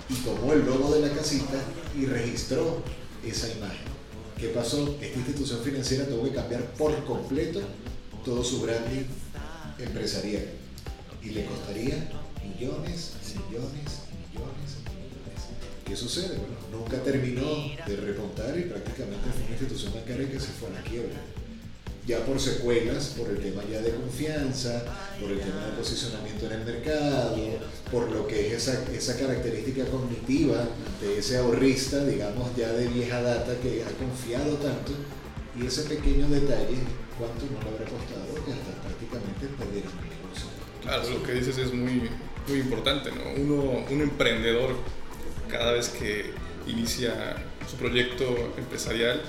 [0.08, 1.58] y tomó el logo de la casita
[1.96, 2.82] y registró
[3.24, 3.87] esa imagen.
[4.38, 4.96] ¿Qué pasó?
[5.00, 7.60] Esta institución financiera tuvo que cambiar por completo
[8.24, 9.04] todo su branding
[9.80, 10.44] empresarial
[11.22, 12.08] y le costaría
[12.44, 13.98] millones, millones,
[14.30, 15.42] millones, millones.
[15.84, 16.38] ¿Qué sucede?
[16.38, 17.42] Bueno, nunca terminó
[17.84, 21.18] de remontar y prácticamente fue una institución bancaria que se fue a la quiebra
[22.08, 24.82] ya por secuelas, por el tema ya de confianza,
[25.20, 27.36] por el tema de posicionamiento en el mercado,
[27.92, 30.66] por lo que es esa, esa característica cognitiva
[31.02, 34.92] de ese ahorrista, digamos, ya de vieja data que ha confiado tanto,
[35.60, 36.78] y ese pequeño detalle,
[37.18, 40.48] ¿cuánto no le habrá costado que hasta prácticamente perdieron el negocio?
[40.82, 42.08] Claro, lo que dices es muy,
[42.48, 43.42] muy importante, ¿no?
[43.42, 44.76] Uno, un emprendedor,
[45.50, 46.30] cada vez que
[46.66, 47.36] inicia
[47.68, 49.20] su proyecto empresarial,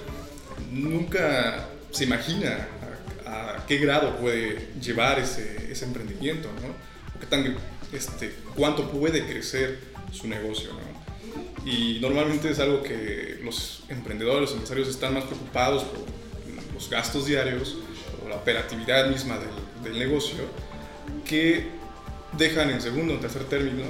[0.72, 2.68] nunca se imagina
[3.26, 6.70] a, qué grado puede llevar ese, emprendimiento, ¿no?
[7.16, 7.56] O qué tan,
[7.94, 9.80] este, cuánto puede crecer
[10.12, 11.70] su negocio, ¿no?
[11.70, 16.00] Y normalmente es algo que los emprendedores, los empresarios están más preocupados por
[16.74, 17.78] los gastos diarios
[18.24, 19.50] o la operatividad misma del,
[19.84, 20.40] del negocio
[21.26, 21.68] que
[22.38, 23.84] dejan en segundo o tercer término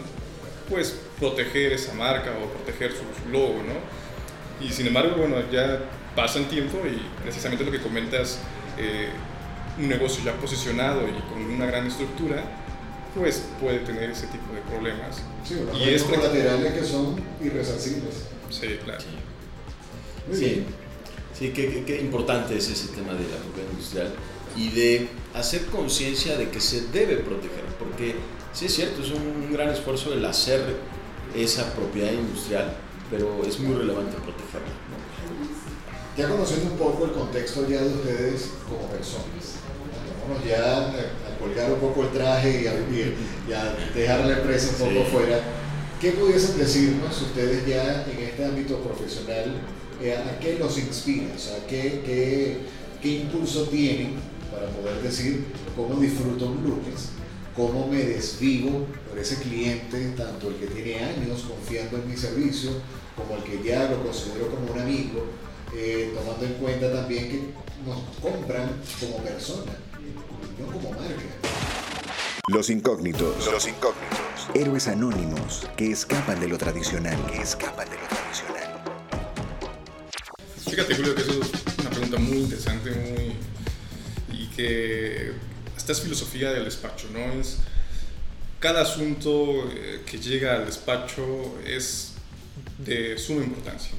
[0.69, 4.65] pues proteger esa marca o proteger su, logo, ¿no?
[4.65, 5.79] Y sin embargo, bueno, ya
[6.15, 8.39] pasa el tiempo y precisamente lo que comentas,
[8.77, 9.09] eh,
[9.77, 12.43] un negocio ya posicionado y con una gran estructura,
[13.15, 15.21] pues puede tener ese tipo de problemas.
[15.43, 18.27] Sí, y es colaterales que son irresarcibles.
[18.49, 19.01] Sí, claro.
[20.33, 20.63] sí,
[21.37, 24.11] sí qué, qué, importante es ese tema de la propiedad industrial
[24.55, 28.15] y de hacer conciencia de que se debe proteger, porque
[28.53, 30.61] sí es cierto, es un gran esfuerzo el hacer
[31.35, 32.75] esa propiedad industrial,
[33.11, 34.78] pero es muy relevante protegerla.
[36.19, 39.55] Ya conociendo un poco el contexto ya de ustedes como personas,
[40.27, 45.05] vamos ya a, colgar un poco el traje y a, dejar la empresa un poco
[45.05, 45.39] fuera,
[46.01, 49.61] ¿qué pudiesen decirnos ustedes ya en este ámbito profesional?
[50.03, 51.33] Eh, ¿A qué los inspira?
[51.33, 52.57] O sea, ¿qué, qué,
[53.01, 54.15] qué impulso tienen
[54.51, 57.11] para poder decir cómo disfruto un lunes?
[57.55, 62.71] cómo me desvivo por ese cliente, tanto el que tiene años confiando en mi servicio,
[63.17, 65.25] como el que ya lo considero como un amigo,
[65.75, 67.39] eh, tomando en cuenta también que
[67.85, 69.73] nos compran como persona,
[70.59, 71.49] no como marca.
[72.47, 73.45] Los incógnitos.
[73.45, 74.19] Los incógnitos.
[74.55, 77.15] Héroes anónimos que escapan de lo tradicional.
[77.31, 78.83] Que escapan de lo tradicional.
[80.67, 83.35] Fíjate, Julio, que eso es una pregunta muy interesante, muy.
[84.35, 85.33] y que.
[85.77, 87.39] esta es filosofía del despacho, ¿no?
[87.39, 87.57] Es.
[88.59, 92.13] Cada asunto eh, que llega al despacho es
[92.79, 93.91] de suma importancia.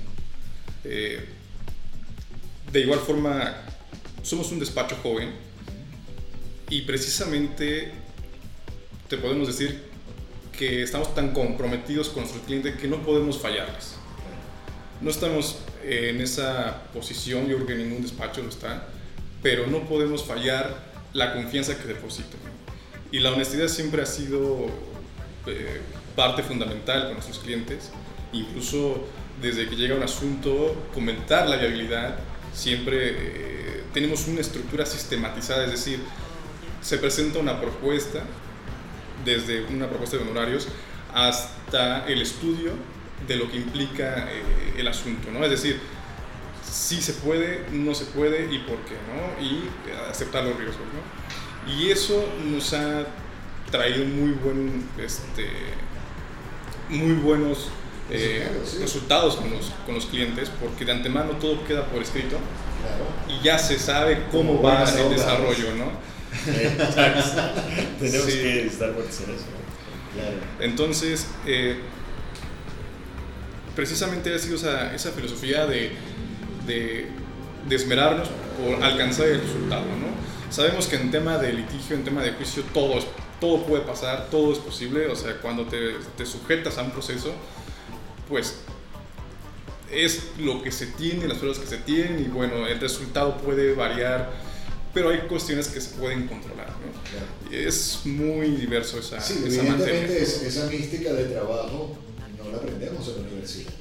[0.84, 1.39] Eh,
[2.72, 3.54] de igual forma,
[4.22, 5.30] somos un despacho joven
[6.68, 7.92] y precisamente
[9.08, 9.82] te podemos decir
[10.56, 13.96] que estamos tan comprometidos con nuestro cliente que no podemos fallarles.
[15.00, 18.86] No estamos en esa posición, yo creo que ningún despacho lo está,
[19.42, 22.38] pero no podemos fallar la confianza que depositan.
[23.10, 24.66] Y la honestidad siempre ha sido
[25.46, 25.80] eh,
[26.14, 27.90] parte fundamental con nuestros clientes,
[28.32, 29.06] incluso
[29.40, 32.18] desde que llega un asunto, comentar la viabilidad,
[32.54, 36.00] siempre eh, tenemos una estructura sistematizada, es decir,
[36.80, 38.22] se presenta una propuesta,
[39.24, 40.68] desde una propuesta de honorarios
[41.12, 42.72] hasta el estudio
[43.26, 45.44] de lo que implica eh, el asunto, ¿no?
[45.44, 45.78] Es decir,
[46.70, 49.42] si se puede, no se puede y por qué, ¿no?
[49.44, 49.68] Y
[50.08, 51.72] aceptar los riesgos, ¿no?
[51.72, 53.06] Y eso nos ha
[53.70, 55.48] traído muy buen, este,
[56.88, 57.70] muy buenos
[58.10, 58.48] eh,
[58.80, 62.36] resultados con los, con los clientes, porque de antemano todo queda por escrito
[63.28, 65.90] y ya se sabe cómo va el desarrollo, ¿no?
[68.00, 69.24] Tenemos que estar por eso.
[70.60, 71.78] Entonces, eh,
[73.76, 75.92] precisamente ha sido esa, esa filosofía de,
[76.66, 77.06] de,
[77.68, 80.20] de, esmerarnos por alcanzar el resultado, ¿no?
[80.52, 82.98] Sabemos que en tema de litigio, en tema de juicio, todo,
[83.40, 87.32] todo puede pasar, todo es posible, o sea, cuando te, te sujetas a un proceso,
[88.30, 88.54] pues
[89.92, 93.74] es lo que se tiene, las pruebas que se tienen y bueno, el resultado puede
[93.74, 94.32] variar,
[94.94, 96.68] pero hay cuestiones que se pueden controlar.
[96.68, 97.54] ¿no?
[97.54, 99.62] Es muy diverso esa, sí, esa
[100.46, 101.96] esa mística de trabajo
[102.38, 103.72] no la aprendemos en la universidad,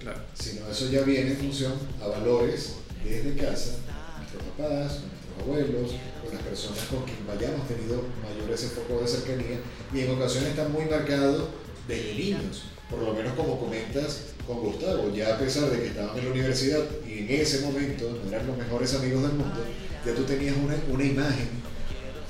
[0.00, 0.20] claro.
[0.34, 3.76] sino eso ya viene en función a valores desde casa,
[4.18, 9.08] nuestros papás, nuestros abuelos, con las personas con quien hayamos tenido mayores ese foco de
[9.08, 9.60] cercanía
[9.94, 11.48] y en ocasiones está muy marcado
[11.86, 16.18] desde niños, por lo menos como comentas con Gustavo, ya a pesar de que estaban
[16.18, 19.64] en la universidad y en ese momento eran los mejores amigos del mundo,
[20.04, 21.48] ya tú tenías una, una imagen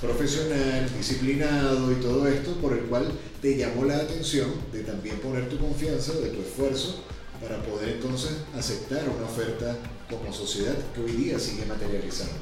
[0.01, 5.49] profesional, disciplinado y todo esto por el cual te llamó la atención de también poner
[5.49, 7.03] tu confianza, de tu esfuerzo
[7.41, 9.77] para poder entonces aceptar una oferta
[10.09, 12.35] como sociedad que hoy día sigue materializando.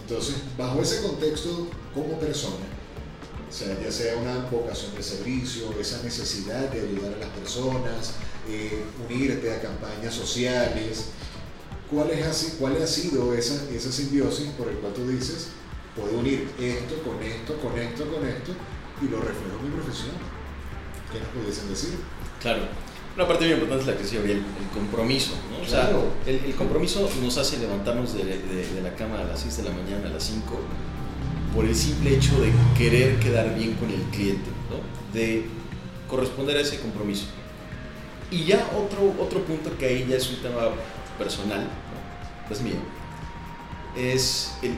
[0.00, 2.66] Entonces, bajo ese contexto, como persona,
[3.54, 8.14] o sea, ya sea una vocación de servicio, esa necesidad de ayudar a las personas,
[8.48, 11.04] eh, unirte a campañas sociales,
[11.88, 15.48] ¿cuál, es cuál ha sido esa, esa simbiosis por el cual tú dices,
[15.94, 18.52] puedo unir esto con esto, con esto, con esto,
[19.00, 20.10] y lo reflejo en mi profesión?
[21.12, 21.94] ¿Qué nos pudiesen decir?
[22.40, 22.62] Claro.
[23.14, 25.30] Una parte muy importante es la que decía Gabriel, el compromiso.
[25.52, 25.62] ¿no?
[25.64, 26.06] O sea, Claro.
[26.26, 29.62] el, el compromiso nos hace levantarnos de, de- de la cama a las 6 de
[29.62, 30.58] la mañana, a las 5,
[31.54, 35.16] por el simple hecho de querer quedar bien con el cliente, ¿no?
[35.16, 35.44] de
[36.08, 37.26] corresponder a ese compromiso.
[38.30, 40.70] Y ya otro, otro punto que ahí ya es un tema
[41.16, 42.54] personal, ¿no?
[42.54, 42.74] es mío,
[43.96, 44.74] es el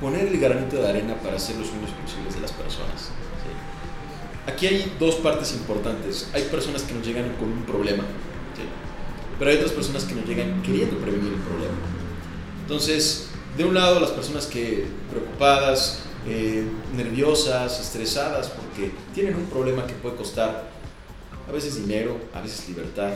[0.00, 3.02] poner el granito de arena para hacer los sueños posibles de las personas.
[3.02, 4.50] ¿sí?
[4.50, 6.28] Aquí hay dos partes importantes.
[6.32, 8.04] Hay personas que nos llegan con un problema,
[8.54, 8.62] ¿sí?
[9.38, 11.74] pero hay otras personas que nos llegan queriendo prevenir el problema.
[12.62, 16.64] Entonces, de un lado, las personas que preocupadas, eh,
[16.96, 20.64] nerviosas, estresadas, porque tienen un problema que puede costar
[21.48, 23.12] a veces dinero, a veces libertad,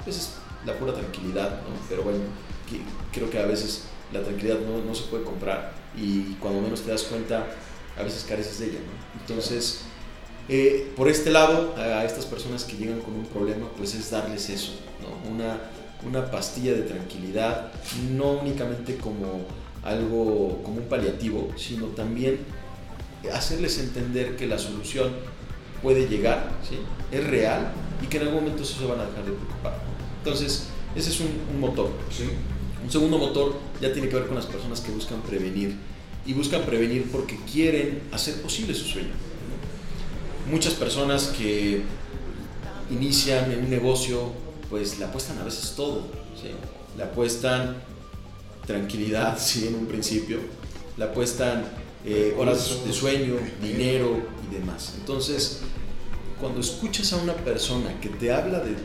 [0.00, 0.32] a veces
[0.66, 2.18] la pura tranquilidad, pero bueno,
[3.12, 7.04] creo que a veces la tranquilidad no, se puede comprar y cuando menos te das
[7.04, 7.46] cuenta,
[7.96, 8.78] a veces careces de ella.
[9.20, 9.82] Entonces,
[10.48, 14.48] eh, por este lado, a estas personas que llegan con un problema, pues es darles
[14.50, 14.72] eso,
[15.30, 15.58] una,
[16.04, 17.70] una pastilla de tranquilidad,
[18.10, 19.46] no únicamente como
[19.82, 22.38] algo, como un paliativo, sino también
[23.32, 25.12] hacerles entender que la solución
[25.82, 26.76] puede llegar, ¿sí?
[27.10, 29.78] es real y que en algún momento se van a dejar de preocupar.
[30.18, 31.90] Entonces, ese es un, un motor.
[32.10, 32.24] Sí.
[32.82, 35.76] Un segundo motor ya tiene que ver con las personas que buscan prevenir.
[36.24, 39.10] Y buscan prevenir porque quieren hacer posible su sueño.
[40.48, 41.82] Muchas personas que
[42.90, 44.32] inician en un negocio,
[44.70, 46.02] pues le apuestan a veces todo.
[46.40, 46.50] ¿sí?
[46.96, 47.76] Le apuestan
[48.66, 50.38] tranquilidad, sí, en un principio.
[50.96, 51.64] Le apuestan
[52.04, 54.20] eh, horas de sueño, dinero
[54.50, 54.94] y demás.
[54.98, 55.60] Entonces,
[56.40, 58.76] cuando escuchas a una persona que te habla del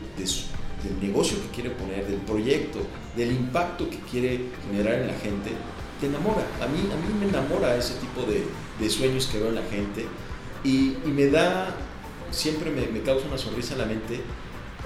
[1.02, 2.78] negocio que quiere poner, del proyecto,
[3.16, 5.50] del impacto que quiere generar en la gente,
[6.00, 6.46] te enamora.
[6.62, 8.44] A mí, a mí me enamora ese tipo de,
[8.80, 10.06] de sueños que veo en la gente
[10.64, 11.74] y, me da,
[12.30, 14.20] siempre me, me causa una sonrisa en la mente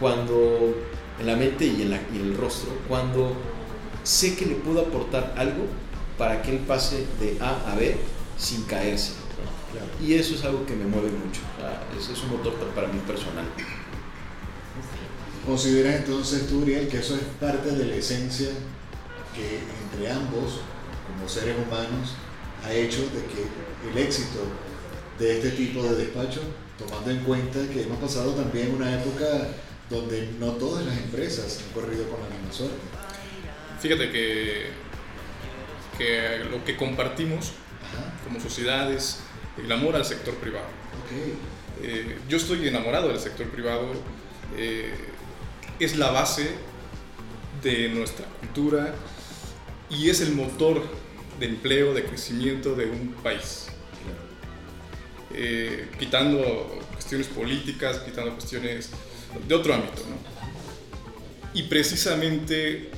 [0.00, 0.74] cuando,
[1.20, 3.36] en la mente y en, la- y en el rostro, cuando
[4.02, 5.66] sé que le puedo aportar algo
[6.18, 7.96] para que él pase de A a B
[8.38, 9.12] sin caerse.
[9.12, 9.72] ¿no?
[9.72, 9.86] Claro.
[10.00, 11.40] Y eso es algo que me mueve mucho.
[11.56, 13.44] O sea, ese es un motor para mí personal.
[15.46, 18.48] ¿Consideras entonces tú, Uriel, que eso es parte de la esencia
[19.34, 20.60] que entre ambos,
[21.06, 22.14] como seres humanos,
[22.64, 24.40] ha hecho de que el éxito
[25.18, 26.40] de este tipo de despacho,
[26.78, 29.48] tomando en cuenta que hemos pasado también una época
[29.90, 32.76] donde no todas las empresas han corrido con la misma suerte?
[33.82, 34.66] Fíjate que,
[35.98, 39.18] que lo que compartimos Ajá, como sociedad es
[39.62, 40.66] el amor al sector privado.
[40.66, 41.82] ok.
[41.82, 43.92] Eh, yo estoy enamorado del sector privado,
[44.56, 44.94] eh,
[45.80, 46.50] es la base
[47.60, 48.94] de nuestra cultura
[49.90, 50.80] y es el motor
[51.40, 53.66] de empleo, de crecimiento de un país.
[55.34, 58.90] Eh, quitando cuestiones políticas, quitando cuestiones
[59.48, 60.02] de otro ámbito.
[60.08, 60.16] ¿no?
[61.52, 62.90] Y precisamente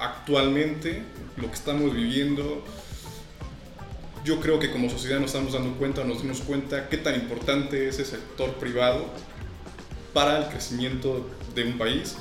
[0.00, 1.02] actualmente
[1.36, 2.64] lo que estamos viviendo,
[4.24, 7.88] yo creo que como sociedad nos estamos dando cuenta, nos dimos cuenta qué tan importante
[7.88, 9.06] es el sector privado
[10.12, 12.16] para el crecimiento de un país,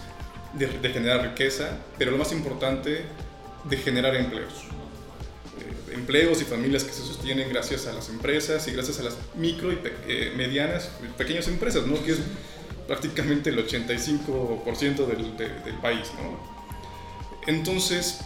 [0.53, 3.03] de, generar riqueza, pero lo más importante,
[3.65, 4.53] de generar empleos.
[5.59, 9.17] Eh, empleos y familias que se sostienen gracias a las empresas y gracias a las
[9.35, 12.01] micro y pe- eh, medianas, pequeñas empresas, ¿no?
[12.03, 12.19] que es
[12.87, 16.09] prácticamente el 85% del, de- del país.
[16.21, 16.58] ¿no?
[17.47, 18.19] Entonces,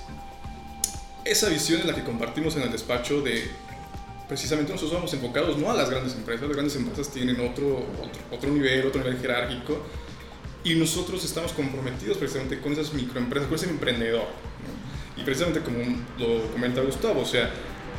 [1.26, 3.50] esa visión es la que compartimos en el despacho de
[4.28, 8.22] precisamente nosotros vamos enfocados no a las grandes empresas, las grandes empresas tienen otro, otro,
[8.32, 9.78] otro nivel, otro nivel jerárquico
[10.64, 14.22] y nosotros estamos comprometidos precisamente con esas microempresas, con ese emprendedor.
[14.24, 15.22] ¿no?
[15.22, 15.80] Y precisamente como
[16.18, 17.52] lo comenta Gustavo, o sea,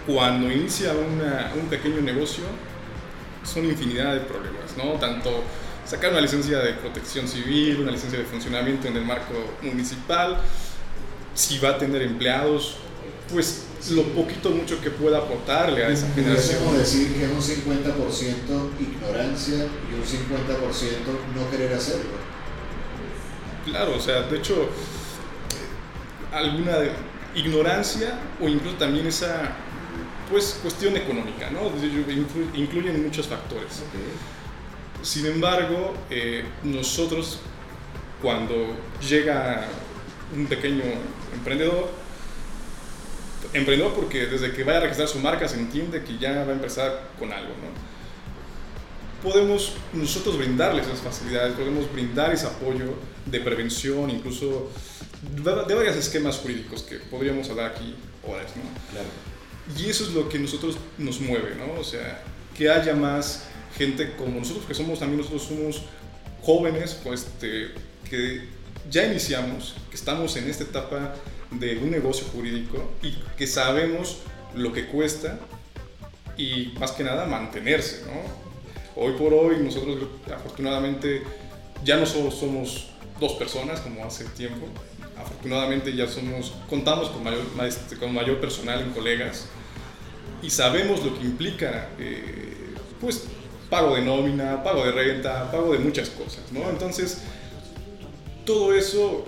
[0.07, 2.43] cuando inicia una- un pequeño negocio
[3.45, 4.93] son infinidad de problemas, ¿no?
[4.99, 5.43] Tanto
[5.87, 10.41] sacar una licencia de protección civil, una licencia de funcionamiento en el marco municipal,
[11.35, 12.77] si va a tener empleados,
[13.33, 16.59] pues lo poquito mucho que pueda aportarle a esa generación.
[16.65, 22.25] Pudiésemos decir que es un 50% ignorancia y un 50% no querer hacerlo.
[23.67, 24.69] Claro, o sea, de hecho,
[26.33, 26.77] alguna
[27.35, 29.53] ignorancia o incluso también esa
[30.31, 31.71] pues cuestión económica, ¿no?
[31.73, 33.83] Inclu- Incluyen muchos factores.
[35.03, 37.41] Sin embargo, eh, nosotros
[38.23, 38.75] cuando
[39.07, 39.67] llega
[40.35, 40.83] un pequeño
[41.33, 41.91] emprendedor,
[43.53, 46.55] emprendedor porque desde que vaya a registrar su marca se entiende que ya va a
[46.55, 47.95] empezar con algo, ¿no?
[49.23, 54.71] Podemos nosotros brindarles esas facilidades, podemos brindar ese apoyo de prevención, incluso
[55.23, 58.63] de, varios esquemas jurídicos que podríamos hablar aquí horas, ¿no?
[58.91, 59.09] Claro.
[59.79, 61.81] Y eso es lo que nosotros nos mueve, ¿no?
[61.81, 62.23] O sea,
[62.57, 63.45] que haya más
[63.77, 65.83] gente como nosotros, que somos también nosotros somos
[66.43, 67.71] jóvenes, pues, este,
[68.09, 68.45] que
[68.91, 71.15] ya iniciamos, que estamos en esta etapa
[71.51, 74.19] de un negocio jurídico y que sabemos
[74.55, 75.39] lo que cuesta
[76.37, 78.45] y más que nada mantenerse, ¿no?
[78.97, 81.23] Hoy por hoy nosotros afortunadamente
[81.85, 84.67] ya no solo somos dos personas como hace tiempo,
[85.19, 87.45] afortunadamente ya somos, contamos con mayor,
[87.99, 89.47] con mayor personal en colegas
[90.43, 93.25] y sabemos lo que implica, eh, pues,
[93.71, 96.69] pago de nómina, pago de renta, pago de muchas cosas, ¿no?
[96.69, 97.23] Entonces,
[98.45, 99.25] todo eso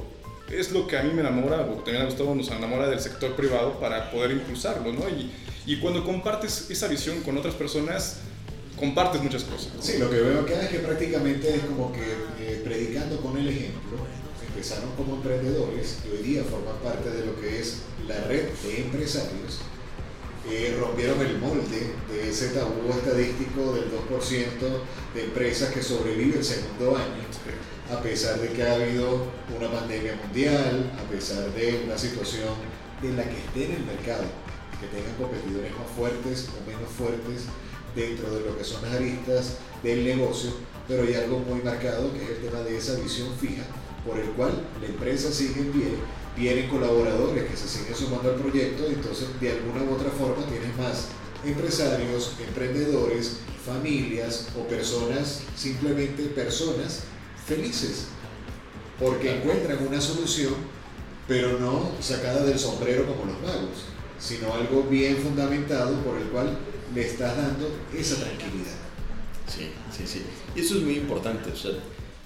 [0.51, 3.35] es lo que a mí me enamora, o también a Gustavo nos enamora del sector
[3.35, 5.09] privado para poder impulsarlo, ¿no?
[5.09, 5.33] Y,
[5.67, 8.19] y cuando compartes esa visión con otras personas,
[8.79, 9.73] compartes muchas cosas.
[9.81, 13.49] Sí, lo que veo acá es que prácticamente es como que eh, predicando con el
[13.49, 13.99] ejemplo,
[14.47, 18.81] empezaron como emprendedores y hoy día forman parte de lo que es la red de
[18.83, 19.61] empresarios.
[20.49, 24.81] Eh, rompieron el molde de ese tabú estadístico del 2%
[25.15, 27.27] de empresas que sobreviven el segundo año,
[27.93, 32.55] a pesar de que ha habido una pandemia mundial, a pesar de una situación
[33.03, 34.23] en la que esté en el mercado,
[34.81, 37.47] que tengan competidores más fuertes o menos fuertes
[37.97, 40.51] dentro de lo que son las aristas del negocio,
[40.87, 43.65] pero hay algo muy marcado que es el tema de esa visión fija,
[44.07, 45.89] por el cual la empresa sigue en pie,
[46.37, 50.45] vienen colaboradores que se siguen sumando al proyecto, y entonces de alguna u otra forma
[50.47, 51.09] tienes más
[51.45, 57.05] empresarios, emprendedores, familias o personas, simplemente personas
[57.47, 58.07] felices,
[58.99, 60.55] porque encuentran una solución,
[61.29, 63.85] pero no sacada del sombrero como los magos,
[64.19, 66.57] sino algo bien fundamentado por el cual
[66.95, 68.77] le estás dando esa tranquilidad.
[69.47, 70.23] Sí, sí, sí.
[70.55, 71.51] Y eso es muy importante.
[71.51, 71.73] O sea,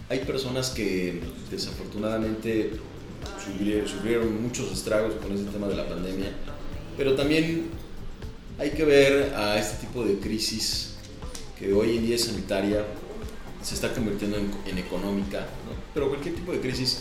[0.09, 2.73] hay personas que desafortunadamente
[3.45, 6.33] sufrieron, sufrieron muchos estragos con ese tema de la pandemia,
[6.97, 7.69] pero también
[8.59, 10.95] hay que ver a este tipo de crisis
[11.59, 12.85] que hoy en día es sanitaria,
[13.63, 15.73] se está convirtiendo en, en económica, ¿no?
[15.95, 17.01] pero cualquier tipo de crisis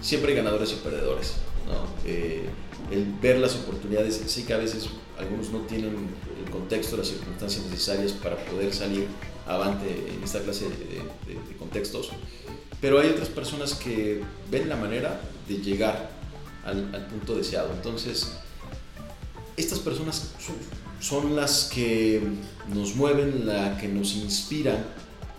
[0.00, 1.34] siempre hay ganadores y perdedores.
[1.66, 1.86] ¿no?
[2.04, 2.44] Eh,
[2.90, 5.94] el ver las oportunidades, sí que a veces algunos no tienen
[6.44, 9.06] el contexto, las circunstancias necesarias para poder salir
[9.46, 12.10] avante en esta clase de, de- de contextos,
[12.80, 16.10] pero hay otras personas que ven la manera de llegar
[16.64, 17.70] al, al punto deseado.
[17.72, 18.32] Entonces,
[19.56, 20.56] estas personas son,
[21.00, 22.22] son las que
[22.72, 24.84] nos mueven, la que nos inspiran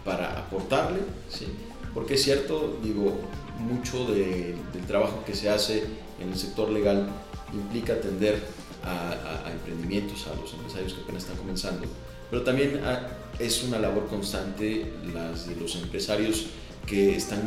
[0.05, 0.99] para aportarle,
[1.29, 1.47] ¿sí?
[1.93, 3.19] porque es cierto, digo,
[3.59, 5.83] mucho de- del trabajo que se hace
[6.19, 7.07] en el sector legal
[7.53, 8.39] implica atender
[8.83, 11.87] a, a- a emprendimientos, a los empresarios que apenas están comenzando,
[12.29, 13.07] pero también ah,
[13.39, 16.47] es una labor constante las de los empresarios
[16.91, 17.41] que están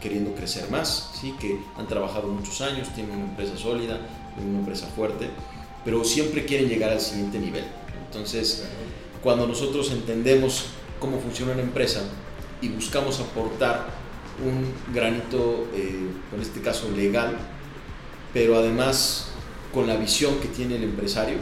[0.00, 1.34] queriendo crecer más, ¿sí?
[1.38, 4.00] que han trabajado muchos años, tienen una empresa sólida,
[4.34, 5.28] tienen una empresa fuerte,
[5.84, 7.64] pero siempre quieren llegar al siguiente nivel.
[8.06, 8.64] Entonces,
[9.22, 12.04] cuando nosotros entendemos cómo funciona una empresa
[12.62, 13.86] y buscamos aportar
[14.42, 17.36] un granito, eh, en este caso legal,
[18.32, 19.28] pero además
[19.74, 21.36] con la visión que tiene el empresario,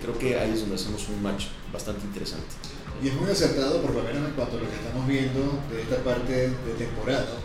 [0.00, 2.65] creo que ahí es donde hacemos un match bastante interesante.
[3.02, 5.82] Y es muy acertado, por lo menos en cuanto a lo que estamos viendo de
[5.82, 7.36] esta parte de temporada,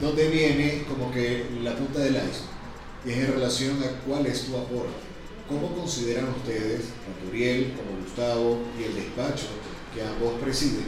[0.00, 2.58] donde viene como que la punta del iceberg,
[3.06, 5.08] y es en relación a cuál es tu aporte.
[5.48, 9.46] ¿Cómo consideran ustedes, tanto Uriel como Gustavo y el despacho
[9.94, 10.84] que ambos presiden,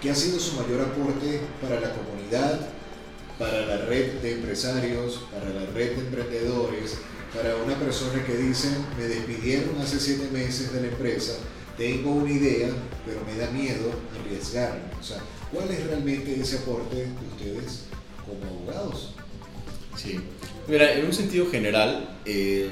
[0.00, 2.68] que ha sido su mayor aporte para la comunidad,
[3.36, 6.98] para la red de empresarios, para la red de emprendedores,
[7.34, 11.34] para una persona que dice, me despidieron hace siete meses de la empresa,
[11.80, 12.68] tengo una idea,
[13.06, 14.82] pero me da miedo arriesgarme.
[15.00, 15.16] O sea,
[15.50, 17.84] ¿cuál es realmente ese aporte de ustedes
[18.22, 19.14] como abogados?
[19.96, 20.20] Sí.
[20.68, 22.68] Mira, en un sentido general, eh,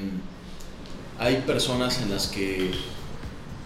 [1.18, 2.70] hay personas en las que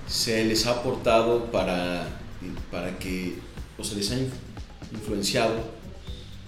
[0.06, 2.06] se les ha aportado para,
[2.70, 3.34] para que,
[3.76, 4.18] o se les ha
[4.92, 5.56] influenciado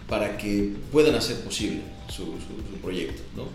[0.08, 2.36] para que puedan hacer posible su,
[2.80, 3.48] proyecto, ¿no?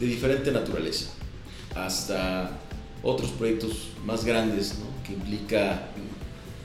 [0.00, 1.10] De diferente naturaleza.
[1.74, 2.58] hasta
[3.06, 4.86] otros proyectos más grandes, ¿no?
[5.06, 5.88] que implica,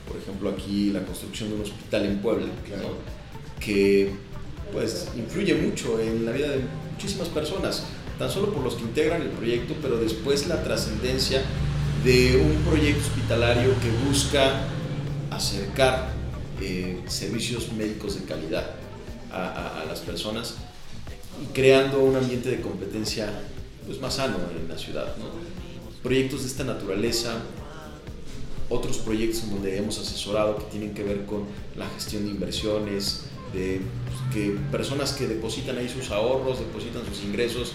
[0.08, 2.96] por ejemplo, aquí la construcción de un hospital en Puebla, Claro.
[3.60, 4.12] que
[4.72, 6.60] pues influye mucho en la vida de
[6.92, 7.84] muchísimas personas,
[8.18, 11.42] tan solo por los que integran el proyecto, pero después la trascendencia
[12.04, 14.62] de un proyecto hospitalario que busca
[15.30, 16.10] acercar
[16.60, 18.70] eh, servicios médicos de calidad
[19.30, 20.54] a, a- a las personas
[21.42, 23.30] y creando un ambiente de competencia
[23.86, 25.16] pues, más sano en la ciudad.
[25.18, 25.51] ¿no?
[26.02, 27.34] Proyectos de esta naturaleza,
[28.68, 31.44] otros proyectos en donde hemos asesorado que tienen que ver con
[31.76, 37.22] la gestión de inversiones, de pues, que personas que depositan ahí sus ahorros, depositan sus
[37.22, 37.74] ingresos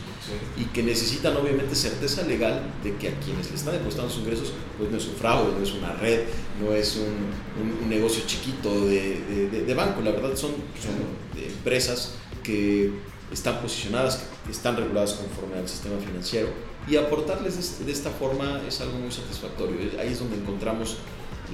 [0.59, 4.53] y que necesitan obviamente certeza legal de que a quienes le están depositando sus ingresos
[4.77, 6.21] pues no es un fraude, no es una red,
[6.59, 10.51] no es un, un- un negocio chiquito de, de- de- de banco, la verdad son,
[10.81, 10.95] son
[11.41, 12.13] empresas
[12.43, 12.89] que
[13.31, 16.47] están posicionadas, que están reguladas conforme al sistema financiero
[16.87, 19.75] y aportarles de, esta forma es algo muy satisfactorio.
[19.99, 20.97] Ahí es donde encontramos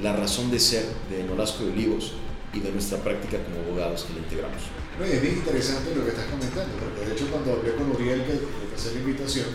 [0.01, 2.13] la razón de ser de Nolasco de Olivos
[2.53, 4.61] y de nuestra práctica como abogados que la integramos.
[4.99, 8.23] No, es bien interesante lo que estás comentando, porque de hecho cuando hablé con Uriel,
[8.25, 9.47] que le pasé la invitación,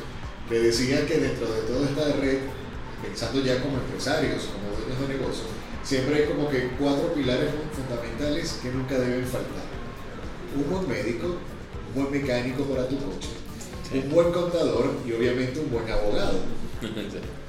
[0.51, 2.39] le decía que dentro de toda esta red,
[3.01, 5.47] pensando ya como empresarios, como dueños de negocios,
[5.85, 9.63] siempre hay como que cuatro pilares fundamentales que nunca deben faltar.
[10.57, 11.39] Un buen médico,
[11.95, 13.38] un buen mecánico para tu coche,
[13.93, 16.41] un buen contador y obviamente un buen abogado.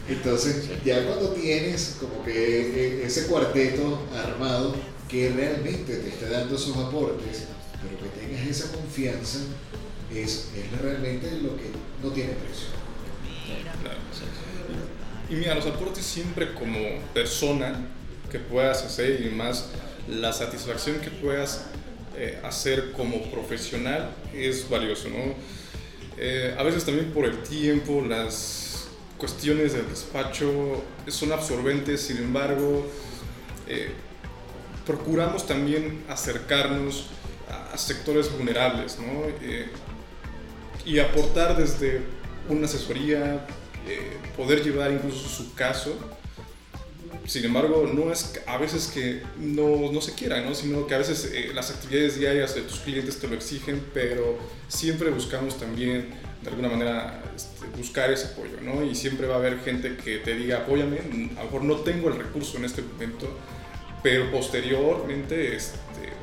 [0.07, 0.71] Entonces, Sí.
[0.85, 4.75] ya cuando tienes como que eh, ese cuarteto armado
[5.07, 7.45] que realmente te está dando esos aportes,
[7.81, 9.39] pero que tengas esa confianza,
[10.13, 11.65] es, es realmente lo que
[12.03, 12.67] no tiene precio.
[13.83, 13.99] Claro.
[15.29, 16.79] Y mira, los aportes siempre como
[17.13, 17.87] persona
[18.31, 19.67] que puedas hacer y más
[20.07, 21.65] la satisfacción que puedas
[22.17, 25.35] eh, hacer como profesional es valioso, ¿no?
[26.21, 32.85] Eh, a veces también por el tiempo, las cuestiones del despacho son absorbentes, sin embargo,
[33.67, 33.91] eh,
[34.85, 37.07] procuramos también acercarnos
[37.49, 39.29] a, sectores vulnerables, ¿no?
[39.41, 39.69] Eh,
[40.85, 42.01] y aportar desde
[42.49, 43.45] una asesoría,
[44.35, 45.95] poder llevar incluso su caso.
[47.25, 50.55] Sin embargo, no es a veces que no, no se quiera, ¿no?
[50.55, 54.37] sino que a veces eh, las actividades diarias de tus clientes te lo exigen, pero
[54.67, 56.09] siempre buscamos también
[56.41, 58.83] de alguna manera este, buscar ese apoyo, ¿no?
[58.83, 60.99] Y siempre va a haber gente que te diga, apóyame,
[61.35, 63.27] a lo mejor no tengo el recurso en este momento,
[64.01, 66.13] pero posteriormente este,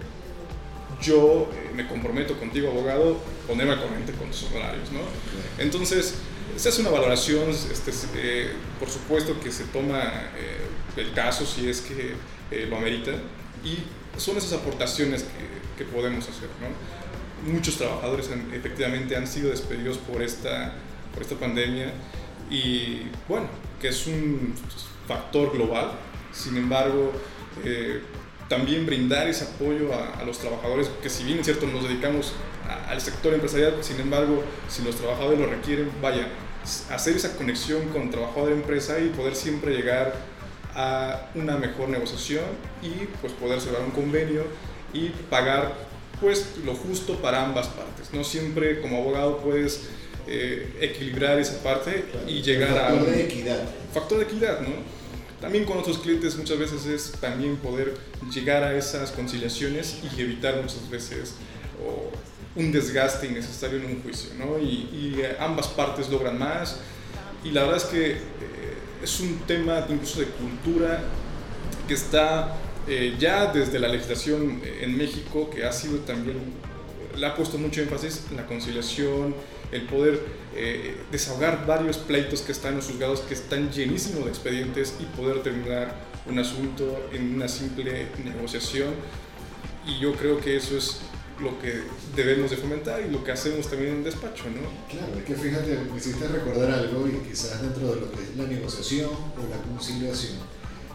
[1.02, 5.00] yo eh, me comprometo contigo, abogado, ponerme al corriente con tus honorarios, ¿no?
[5.58, 6.14] Entonces,
[6.56, 10.00] se hace una valoración, este, eh, por supuesto que se toma
[10.36, 10.58] eh,
[10.96, 12.14] el caso si es que
[12.50, 13.12] eh, lo amerita,
[13.64, 13.78] y
[14.18, 17.52] son esas aportaciones que, que podemos hacer, ¿no?
[17.52, 20.74] Muchos trabajadores han- efectivamente han sido despedidos por esta,
[21.12, 21.92] por esta pandemia,
[22.50, 23.48] y bueno,
[23.80, 24.54] que es un
[25.06, 25.92] factor global,
[26.32, 27.12] sin embargo,
[28.48, 32.32] también brindar ese apoyo a, los trabajadores, que si bien es cierto nos dedicamos
[32.88, 36.28] al sector empresarial, sin embargo, si los trabajadores lo requieren, vaya,
[36.90, 40.14] hacer esa conexión con trabajador empresa y poder siempre llegar
[40.74, 42.44] a una mejor negociación
[42.82, 44.44] y pues poder cerrar un convenio
[44.92, 45.74] y pagar
[46.20, 48.12] pues lo justo para ambas partes.
[48.12, 49.82] No siempre como abogado puedes
[50.26, 53.62] eh, equilibrar esa parte y llegar a Factor un de equidad.
[53.92, 54.96] factor de equidad, ¿no?
[55.40, 57.94] También con otros clientes muchas veces es también poder
[58.32, 61.34] llegar a esas conciliaciones y evitar muchas veces
[61.84, 62.10] o,
[62.56, 64.58] un desgaste innecesario en un juicio, ¿no?
[64.58, 66.78] Y, y, eh, ambas partes logran más
[67.44, 68.18] y la verdad es que eh,
[69.02, 71.02] es un tema incluso de cultura
[71.86, 72.56] que está
[72.88, 76.36] eh, ya desde la legislación eh, en México que ha sido también,
[77.16, 79.34] le ha puesto mucho énfasis en la conciliación,
[79.72, 80.20] el poder
[80.54, 85.04] eh, desahogar varios pleitos que están en los juzgados que están llenísimos de expedientes y
[85.16, 85.96] poder terminar
[86.26, 88.90] un asunto en una simple negociación.
[89.84, 91.00] Y yo creo que eso es
[91.40, 91.82] lo que
[92.14, 94.68] debemos de fomentar y lo que hacemos también en el despacho, ¿no?
[94.88, 98.36] Claro, es que fíjate, me hiciste recordar algo y quizás dentro de lo que es
[98.36, 100.38] la negociación o la conciliación.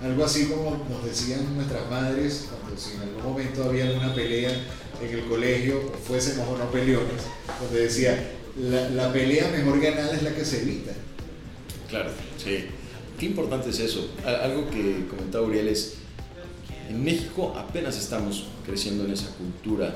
[0.02, 4.52] Algo así como nos decían nuestras madres cuando si en algún momento había alguna pelea
[5.00, 7.22] en el colegio, o fuésemos o no peleones,
[7.62, 10.92] donde decía, la, la pelea mejor ganada es la que se evita.
[11.88, 12.66] Claro, sí.
[13.20, 14.10] Qué importante es eso.
[14.26, 15.98] Algo que comentaba Uriel es,
[16.90, 19.94] en México apenas estamos creciendo en esa cultura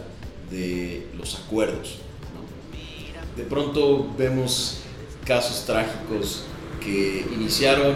[0.52, 1.98] de los acuerdos.
[2.34, 3.36] ¿no?
[3.42, 4.82] De pronto vemos
[5.26, 6.44] casos trágicos
[6.84, 7.96] que iniciaron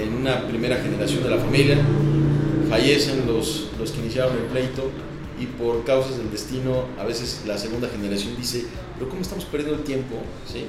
[0.00, 1.78] en una primera generación de la familia,
[2.68, 4.90] fallecen los, los que iniciaron el pleito
[5.40, 8.66] y por causas del destino a veces la segunda generación dice,
[8.98, 10.16] pero ¿cómo estamos perdiendo el tiempo?
[10.50, 10.66] ¿Sí?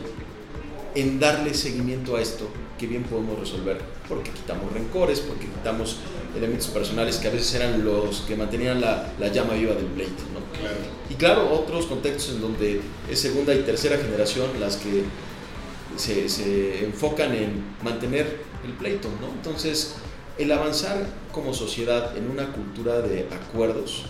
[0.98, 5.98] en darle seguimiento a esto que bien podemos resolver, porque quitamos rencores, porque quitamos
[6.36, 10.24] elementos personales que a veces eran los que mantenían la, la llama viva del pleito.
[10.34, 10.40] ¿no?
[11.10, 15.04] Y claro, otros contextos en donde es segunda y tercera generación las que
[15.96, 19.10] se, se enfocan en mantener el pleito.
[19.22, 19.28] ¿no?
[19.34, 19.96] Entonces,
[20.38, 24.06] el avanzar como sociedad en una cultura de acuerdos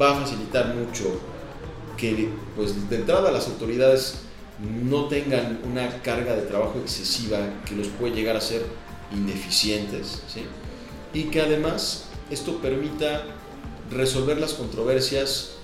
[0.00, 1.18] va a facilitar mucho
[1.96, 4.25] que pues de entrada las autoridades
[4.58, 8.64] no tengan una carga de trabajo excesiva que los puede llegar a ser
[9.12, 10.42] ineficientes ¿sí?
[11.12, 13.24] y que además esto permita
[13.90, 15.56] resolver las controversias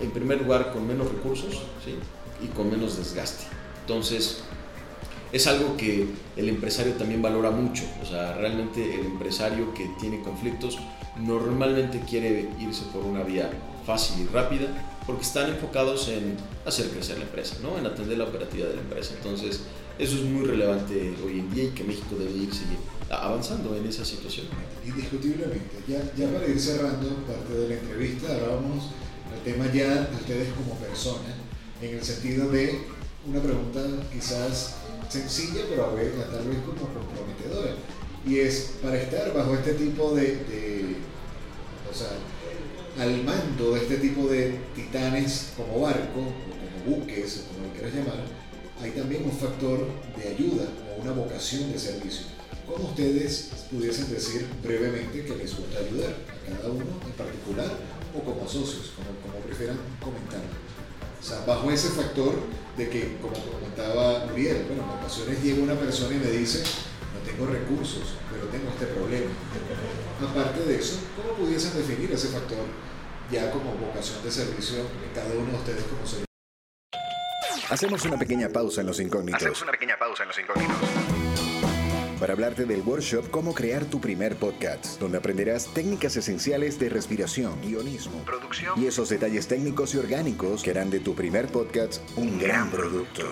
[0.00, 1.94] en primer lugar con menos recursos ¿sí?
[2.42, 3.44] y con menos desgaste.
[3.80, 4.42] Entonces,
[5.32, 7.84] es algo que el empresario también valora mucho.
[8.02, 10.78] O sea, realmente el empresario que tiene conflictos
[11.16, 13.50] normalmente quiere irse por una vía
[13.84, 14.68] fácil y rápida
[15.06, 17.78] porque están enfocados en hacer crecer la empresa, ¿no?
[17.78, 19.14] en atender la operatividad de la empresa.
[19.16, 19.60] Entonces,
[19.98, 22.50] eso es muy relevante hoy en día y que México debe ir
[23.10, 24.46] avanzando en esa situación.
[24.84, 25.76] Indiscutiblemente.
[25.86, 28.90] Ya, ya para ir cerrando parte de la entrevista, hablábamos
[29.30, 31.34] del tema ya de ustedes como personas,
[31.80, 32.80] en el sentido de
[33.26, 33.80] una pregunta
[34.12, 34.76] quizás
[35.08, 37.74] sencilla, pero a veces, tal vez como comprometedora.
[38.26, 40.96] Y es, para estar bajo este tipo de, de
[41.90, 42.08] o sea,
[42.98, 47.72] al mando de este tipo de titanes como barco, o como buques, o como lo
[47.72, 48.24] quieras llamar,
[48.82, 49.86] hay también un factor
[50.16, 52.26] de ayuda o una vocación de servicio.
[52.66, 57.70] ¿Cómo ustedes pudiesen decir brevemente que les gusta ayudar a cada uno en particular
[58.16, 60.48] o como socios, como, como prefieran comentarlo?
[61.20, 62.34] O sea, bajo ese factor
[62.76, 66.62] de que, como comentaba Uriel, bueno, en ocasiones llega una persona y me dice,
[67.12, 69.30] no tengo recursos, pero tengo este problema.
[70.30, 72.64] Aparte de eso, ¿cómo pudiesen definir ese factor
[73.30, 76.24] ya como vocación de servicio en cada uno de ustedes como servicio?
[77.70, 79.40] Hacemos una pequeña pausa en los incógnitos.
[79.40, 80.76] Hacemos una pequeña pausa en los incógnitos.
[82.20, 87.60] Para hablarte del workshop Cómo crear tu primer podcast, donde aprenderás técnicas esenciales de respiración,
[87.60, 88.80] guionismo, Producción.
[88.82, 93.22] y esos detalles técnicos y orgánicos que harán de tu primer podcast un gran producto.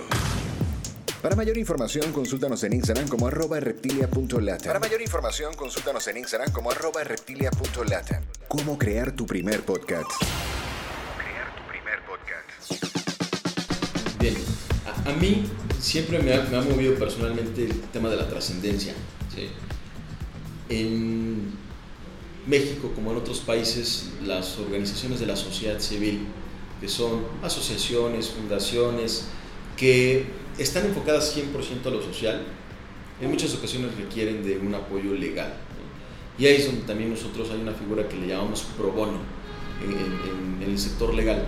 [1.22, 4.66] Para mayor información, consúltanos en Instagram como arroba reptilia.lata.
[4.66, 8.24] Para mayor información, consúltanos en Instagram como arroba reptilia.lata.
[8.48, 10.10] Cómo crear tu primer podcast.
[11.16, 12.72] Crear tu primer podcast.
[14.18, 14.34] Bien,
[14.84, 15.44] a, a mí
[15.78, 18.92] siempre me ha, me ha movido personalmente el tema de la trascendencia.
[19.32, 19.48] ¿sí?
[20.68, 21.52] En
[22.48, 26.26] México, como en otros países, las organizaciones de la sociedad civil,
[26.80, 29.26] que son asociaciones, fundaciones,
[29.76, 32.42] que están enfocadas 100% a lo social,
[33.20, 35.48] en muchas ocasiones requieren de un apoyo legal.
[35.48, 36.42] ¿no?
[36.42, 39.18] Y ahí es donde también nosotros hay una figura que le llamamos pro bono
[39.84, 41.44] en, en- en el sector legal.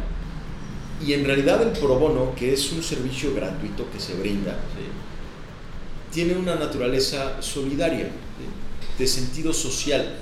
[1.05, 4.85] Y en realidad el pro bono, que es un servicio gratuito que se brinda, ¿sí?
[6.13, 8.99] tiene una naturaleza solidaria, ¿sí?
[9.03, 10.17] de sentido social.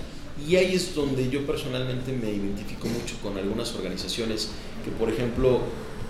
[0.49, 4.49] Y ahí es donde yo personalmente me identifico mucho con algunas organizaciones
[4.85, 5.61] que, por ejemplo,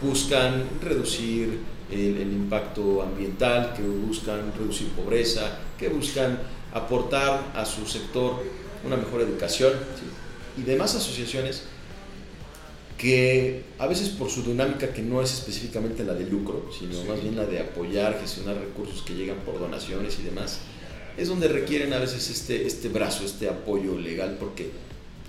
[0.00, 1.58] buscan reducir
[1.92, 6.38] el, el impacto ambiental, que buscan reducir pobreza, que buscan
[6.72, 8.42] aportar a su sector
[8.84, 10.60] una mejor educación, ¿sí?
[10.60, 11.62] y demás asociaciones
[12.98, 17.04] que a veces por su dinámica que no es específicamente la de lucro, sino Sí.
[17.08, 20.60] más bien la de apoyar, gestionar recursos que llegan por donaciones y demás,
[21.16, 24.70] es donde requieren a veces este, este brazo, este apoyo legal, porque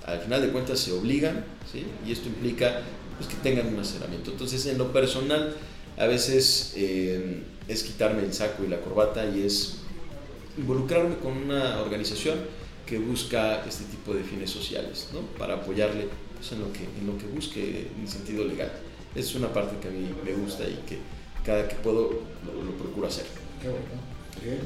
[0.05, 1.83] al final de cuentas se obligan, ¿sí?
[2.07, 2.81] y esto implica
[3.17, 4.31] pues, que tengan un asesoramiento.
[4.31, 5.55] Entonces, en lo personal,
[5.97, 9.77] a veces eh, es quitarme el saco y la corbata y es
[10.57, 12.39] involucrarme con una organización
[12.85, 15.21] que busca este tipo de fines sociales, ¿no?
[15.37, 18.71] para apoyarle pues, en, lo que, en lo que busque en sentido legal.
[19.15, 20.97] Es una parte que a mí me gusta y que
[21.45, 23.25] cada que puedo lo, lo procuro hacer.
[23.61, 23.85] Qué bueno.
[24.43, 24.59] Bien.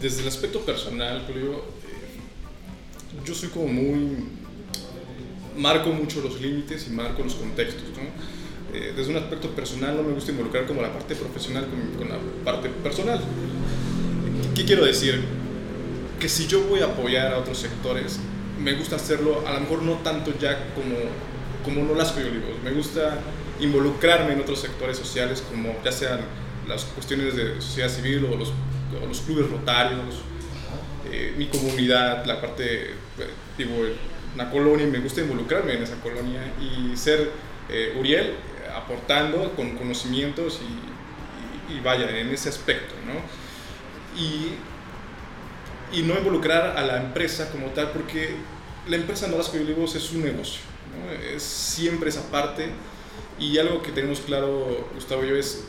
[0.00, 4.16] Desde el aspecto personal, Julio, eh, yo soy como muy...
[5.56, 8.39] Marco mucho los límites y marco los contextos, ¿no?
[8.72, 12.08] Eh, desde un aspecto personal no me gusta involucrar como la parte profesional con, con
[12.08, 13.20] la parte personal.
[14.54, 15.20] ¿Qué quiero decir?
[16.18, 18.20] Que si yo voy a apoyar a otros sectores,
[18.62, 20.96] me gusta hacerlo a lo mejor no tanto ya como,
[21.64, 22.62] como no las olivos.
[22.62, 23.18] Me gusta
[23.58, 26.20] involucrarme en otros sectores sociales como ya sean
[26.68, 30.22] las cuestiones de sociedad civil o los, o los clubes rotarios,
[31.10, 32.94] eh, mi comunidad, la parte, eh,
[33.58, 33.72] digo,
[34.34, 37.30] una colonia, me gusta involucrarme en esa colonia y ser
[37.68, 38.34] eh, Uriel
[38.82, 43.14] aportando con conocimientos y, y- y vaya, en ese aspecto, ¿no?
[44.20, 44.54] Y,
[45.92, 48.34] y no involucrar a la empresa como tal, porque
[48.88, 50.60] la empresa Nolasco y Olivos es un negocio,
[50.94, 51.12] ¿no?
[51.36, 52.68] Es siempre esa parte
[53.38, 55.64] y algo que tenemos claro, Gustavo y yo, es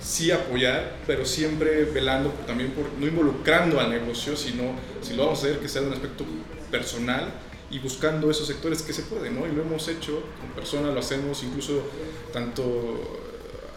[0.00, 5.42] sí apoyar, pero siempre velando también por no involucrando al negocio, sino si lo vamos
[5.42, 6.24] a hacer que sea de un aspecto
[6.70, 7.32] personal
[7.74, 9.46] y buscando esos sectores que se pueden, ¿no?
[9.46, 11.82] Y lo hemos hecho con personas, lo hacemos incluso
[12.32, 13.20] tanto...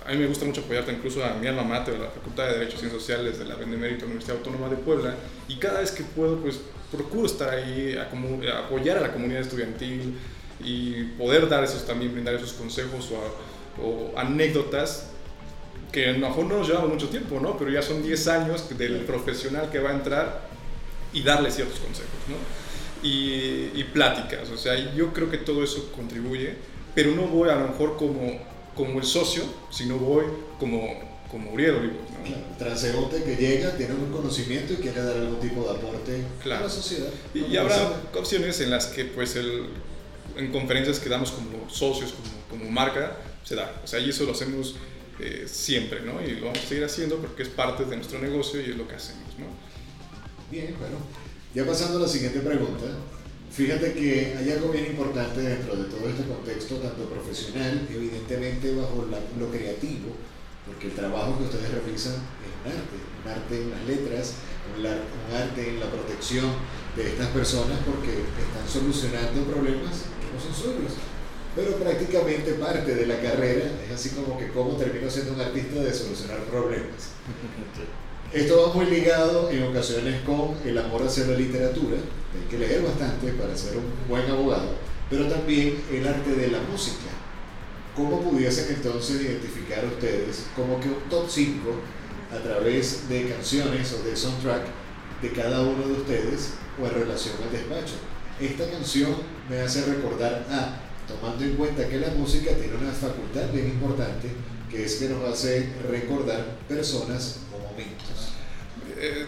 [0.06, 2.60] A mí me gusta mucho apoyarte incluso a mi alma mater, de la Facultad de
[2.60, 5.16] Derechos y Sociales de la Benemérita Universidad Autónoma de Puebla,
[5.50, 6.60] y cada vez que puedo, pues
[6.92, 10.16] procuro estar ahí, a apoyar a la comunidad estudiantil
[10.64, 15.08] y poder dar esos también, brindar esos consejos o, a- o anécdotas
[15.92, 17.58] que a lo mejor no nos llevamos mucho tiempo, ¿no?
[17.58, 20.48] Pero ya son 10 años del profesional que va a entrar
[21.14, 22.36] y darle ciertos consejos, ¿no?
[23.04, 26.56] Y, y pláticas, o sea, yo creo que todo eso contribuye,
[26.96, 28.40] pero no voy a lo mejor como,
[28.76, 30.26] como el socio, sino voy
[30.60, 30.82] como,
[31.30, 32.24] como Uriel Olivos, ¿no?
[32.26, 36.62] Claro, transeúnte que llega, tiene un conocimiento y quiere dar algún tipo de aporte Claro.
[36.62, 37.10] a la sociedad.
[37.34, 39.66] Y, y habrá opciones en las que, pues, el,
[40.36, 43.80] en conferencias que damos como socios, como, como marca, se da.
[43.84, 44.76] O sea, y eso lo hacemos
[45.20, 46.22] eh, siempre, ¿no?
[46.22, 48.88] Y lo vamos a seguir haciendo porque es parte de nuestro negocio y es lo
[48.88, 49.46] que hacemos, ¿no?
[50.50, 50.98] Bien, bueno.
[51.58, 52.86] Ya pasando a la siguiente pregunta.
[53.50, 59.08] Fíjate que hay algo bien importante dentro de todo este contexto, tanto profesional, evidentemente bajo
[59.40, 60.14] lo creativo,
[60.68, 62.14] porque el trabajo que ustedes realizan
[62.46, 64.34] es un arte, un arte en las letras,
[64.70, 66.46] un, un arte en la protección
[66.96, 70.94] de estas personas porque están solucionando problemas que no son suyos.
[71.56, 75.80] Pero prácticamente parte de la carrera es así como que cómo termino siendo un artista
[75.80, 77.18] de solucionar problemas.
[78.38, 82.84] Esto va muy ligado en ocasiones con el amor hacia la literatura, hay que leer
[82.84, 84.76] bastante para ser un buen abogado,
[85.10, 87.10] pero también el arte de la música.
[87.96, 91.68] ¿Cómo pudiesen entonces identificar ustedes como que un top 5
[92.32, 94.66] a través de canciones o de soundtrack
[95.20, 97.96] de cada uno de ustedes o en relación al despacho?
[98.40, 99.16] Esta canción
[99.50, 100.78] me hace recordar a,
[101.08, 104.30] tomando en cuenta que la música tiene una facultad bien importante,
[104.70, 108.34] que es que nos hace recordar personas o momentos.
[108.98, 109.26] Eh,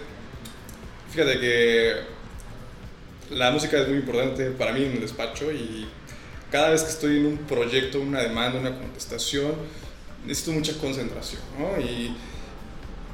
[1.11, 1.93] fíjate que
[3.31, 5.87] la música es muy importante para mí en el despacho y
[6.51, 9.53] cada vez que estoy en un proyecto, una demanda, una contestación,
[10.25, 11.79] necesito mucha concentración, ¿no?
[11.79, 12.15] Y,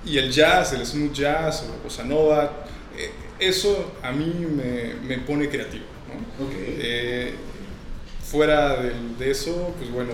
[0.05, 2.65] y el jazz, el smooth jazz la bossa nova,
[2.97, 6.45] eh, eso a mí me, me pone creativo, ¿no?
[6.45, 6.51] Ok.
[6.57, 7.33] Eh,
[8.23, 10.11] fuera del- de, eso, pues bueno,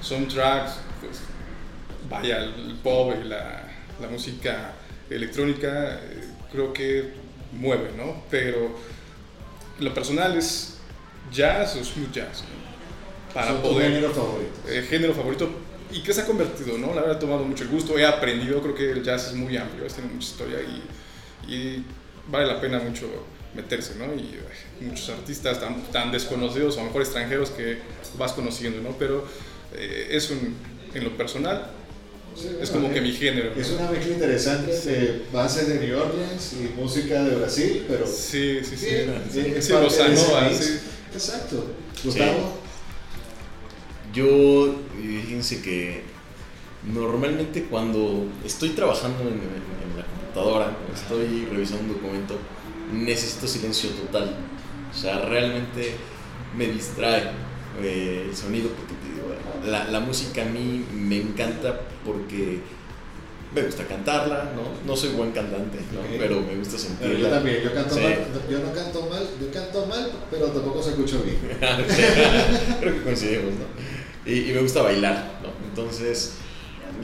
[0.00, 0.72] son tracks,
[2.08, 3.62] vaya, el pop y la,
[4.00, 4.72] la música
[5.10, 7.12] electrónica eh, creo que
[7.52, 8.22] mueve, ¿no?
[8.30, 8.76] Pero
[9.80, 10.78] lo personal es
[11.32, 13.34] jazz o smooth jazz, ¿no?
[13.34, 14.52] Para Son poder género favorito.
[14.68, 15.50] eh, género favorito
[15.92, 16.88] y que se ha convertido, ¿no?
[16.94, 19.56] La verdad he tomado mucho el gusto, he aprendido, creo que el jazz es muy
[19.56, 21.84] amplio, tiene mucha historia y, y
[22.28, 23.06] vale la pena mucho
[23.54, 24.06] meterse, ¿no?
[24.14, 24.38] Y
[24.80, 27.78] ay, muchos artistas tan, tan desconocidos o a lo mejor extranjeros que
[28.18, 28.96] vas conociendo, ¿no?
[28.98, 29.26] Pero
[29.74, 30.54] eh, eso en,
[30.94, 31.70] en lo personal
[32.38, 33.52] Sí, es como que eh, mi género.
[33.56, 38.58] Es una mezcla interesante de bases de New Orleans y música de Brasil, pero Sí,
[38.62, 38.86] sí, sí.
[39.32, 40.64] Sí, es sí, nova, mix.
[40.64, 40.78] sí.
[41.14, 41.66] Exacto.
[42.04, 42.52] Gustavo,
[44.12, 44.66] Yo,
[44.98, 46.02] eh, fíjense que
[46.92, 52.38] normalmente cuando estoy trabajando en, en- en la computadora, cuando estoy revisando un documento,
[52.92, 54.36] necesito silencio total.
[54.90, 55.92] O sea, realmente
[56.56, 57.30] me distrae
[57.82, 58.94] eh, el sonido porque
[59.64, 62.60] la, la música a mí me encanta porque
[63.54, 64.62] me gusta cantarla, ¿no?
[64.86, 66.00] No soy buen cantante, ¿no?
[66.18, 67.18] Pero me gusta Pero sentirla.
[67.18, 68.00] yo también, yo canto Sí.
[68.00, 68.14] mal,
[68.50, 71.38] yo no canto mal, yo canto mal, pero tampoco se escucha bien.
[72.80, 74.30] Creo que coincidimos, ¿no?
[74.30, 75.48] Y, y me gusta bailar, ¿no?
[75.68, 76.34] Entonces,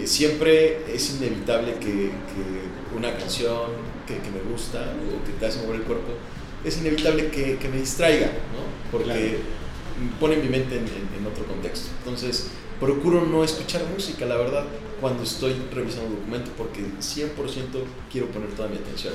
[0.05, 3.71] siempre es inevitable que, que una canción
[4.07, 6.13] que, que me gusta o que te hace mover el cuerpo,
[6.65, 8.91] es inevitable que, que me distraiga, ¿no?
[8.91, 9.62] Porque Claro.
[10.21, 11.89] Pone mi mente en, en- en otro contexto.
[11.99, 12.49] Entonces,
[12.81, 14.65] procuro no escuchar música, la verdad,
[15.01, 17.35] cuando estoy revisando un documento, porque 100%
[18.11, 19.15] quiero poner toda mi atención.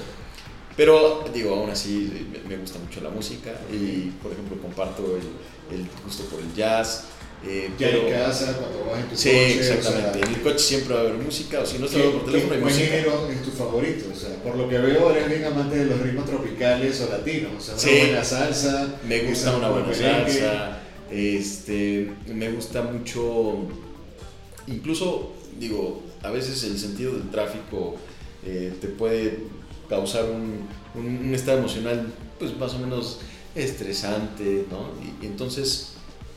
[0.76, 5.88] Pero digo, aún así me- gusta mucho la música y, por ejemplo, comparto el, el
[6.06, 7.06] gusto por el jazz.
[7.46, 10.10] Eh, Ya pero- en casa, cuando vas en tu Sí, coche, exactamente.
[10.10, 12.12] o sea, en el coche siempre va a haber música, o si no ¿qué, estoy
[12.14, 12.92] por teléfono hay buen música.
[12.92, 14.06] género es tu favorito?
[14.12, 17.52] O sea, por lo que veo eres bien amante de los ritmos tropicales o latinos,
[17.58, 18.00] o sea, una Sí.
[18.08, 19.00] buena salsa.
[19.08, 20.80] Me gusta una un buena salsa.
[21.12, 23.60] Este, me gusta mucho,
[24.68, 27.96] incluso, digo, a veces el sentido del tráfico
[28.46, 29.40] eh, te puede
[29.90, 32.08] causar un, un- un estado emocional,
[32.40, 33.20] pues más o menos
[33.56, 34.92] estresante, ¿no?
[35.04, 35.94] Y, y entonces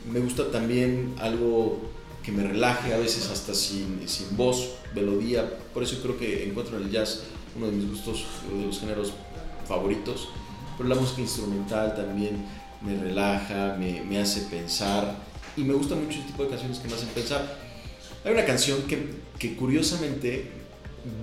[0.09, 1.79] me gusta también algo
[2.23, 5.57] que me relaje, a veces hasta sin, sin voz, melodía.
[5.73, 7.23] Por eso creo que encuentro en el jazz
[7.55, 9.13] uno de mis gustos, de los géneros
[9.67, 10.29] favoritos.
[10.77, 12.45] Pero la música instrumental también
[12.81, 15.15] me relaja, me, me hace pensar
[15.57, 17.57] y me gusta mucho el tipo de canciones que me hacen pensar.
[18.23, 20.51] Hay una canción que, que curiosamente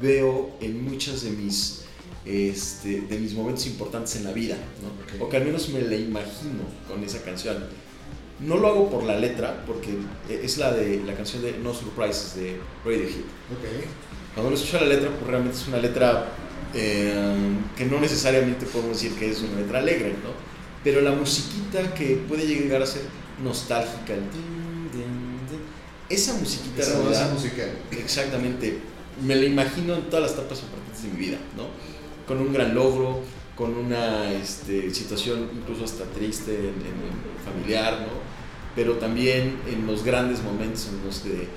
[0.00, 1.84] veo en muchas de mis,
[2.24, 4.56] este, de mis momentos importantes en la vida,
[5.20, 7.64] o que al menos me la imagino con esa canción.
[8.40, 9.96] No lo hago por la letra, porque
[10.30, 13.08] es la de la canción de No Surprises de Radiohead.
[13.50, 13.84] Ok.
[14.34, 16.28] Cuando uno escucha la letra, pues realmente es una letra
[16.74, 17.12] eh,
[17.76, 20.30] que no necesariamente podemos decir que es una letra alegre, ¿no?
[20.84, 23.02] Pero la musiquita que puede llegar a ser
[23.42, 25.60] nostálgica, el din, din, din,
[26.08, 27.70] esa musiquita Esa realidad, musical.
[27.90, 28.78] exactamente,
[29.24, 31.64] me la imagino en todas las etapas importantes de mi vida, ¿no?
[32.28, 33.20] Con un gran logro,
[33.58, 38.12] con una este, situación incluso hasta triste en, en- familiar, ¿no?
[38.76, 41.48] Pero también en los grandes momentos en los que,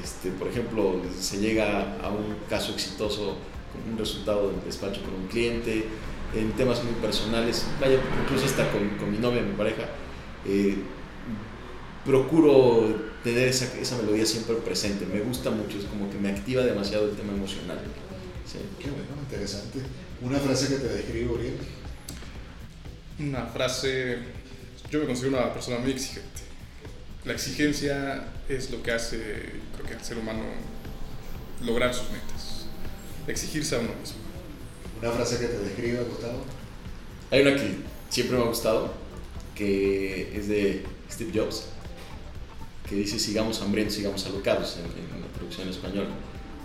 [0.00, 3.36] este, por ejemplo, se llega a un caso exitoso
[3.72, 5.86] con un resultado del despacho con un cliente,
[6.36, 9.82] en temas muy personales, vaya, incluso hasta con, con mi novia, mi pareja,
[10.46, 10.76] eh,
[12.04, 12.86] procuro
[13.24, 17.06] tener esa, esa melodía siempre presente, me gusta mucho, es como que me activa demasiado
[17.10, 17.78] el tema emocional.
[18.46, 18.58] ¿sí?
[18.78, 19.80] Qué bueno, interesante.
[20.22, 21.54] Una frase que te describe, Uriel.
[23.20, 24.18] Una frase,
[24.90, 26.42] yo me considero una persona muy exigente.
[27.24, 29.16] La exigencia es lo que hace,
[29.74, 30.42] creo que al ser humano
[31.64, 32.66] lograr sus metas.
[33.26, 34.18] Exigirse a uno mismo.
[35.00, 36.44] Una frase que te describe, Gustavo.
[37.30, 37.76] Hay una que
[38.10, 38.92] siempre me ha gustado,
[39.54, 41.64] que es de Steve Jobs,
[42.86, 46.08] que dice sigamos hambrientos, sigamos alocados en, en la traducción en español.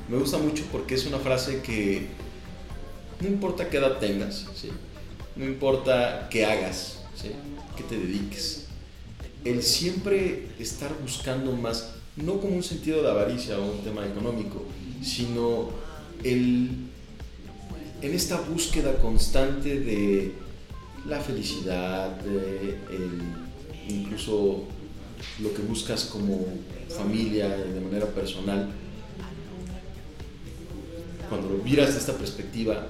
[0.10, 2.10] Me gusta mucho porque es una frase que
[3.22, 4.70] no importa qué edad tengas, ¿sí?
[5.36, 7.32] no importa qué hagas, ¿sí?
[7.78, 8.66] qué te dediques,
[9.43, 14.63] el siempre estar buscando más, no como un sentido de avaricia o un tema económico,
[15.01, 15.70] sino
[16.24, 16.86] el
[18.01, 20.34] en esta búsqueda constante de
[21.07, 22.78] la felicidad, de
[23.88, 24.63] incluso
[25.39, 26.45] lo que buscas como
[26.89, 28.70] familia, de manera personal,
[31.30, 32.88] cuando lo miras de esta perspectiva,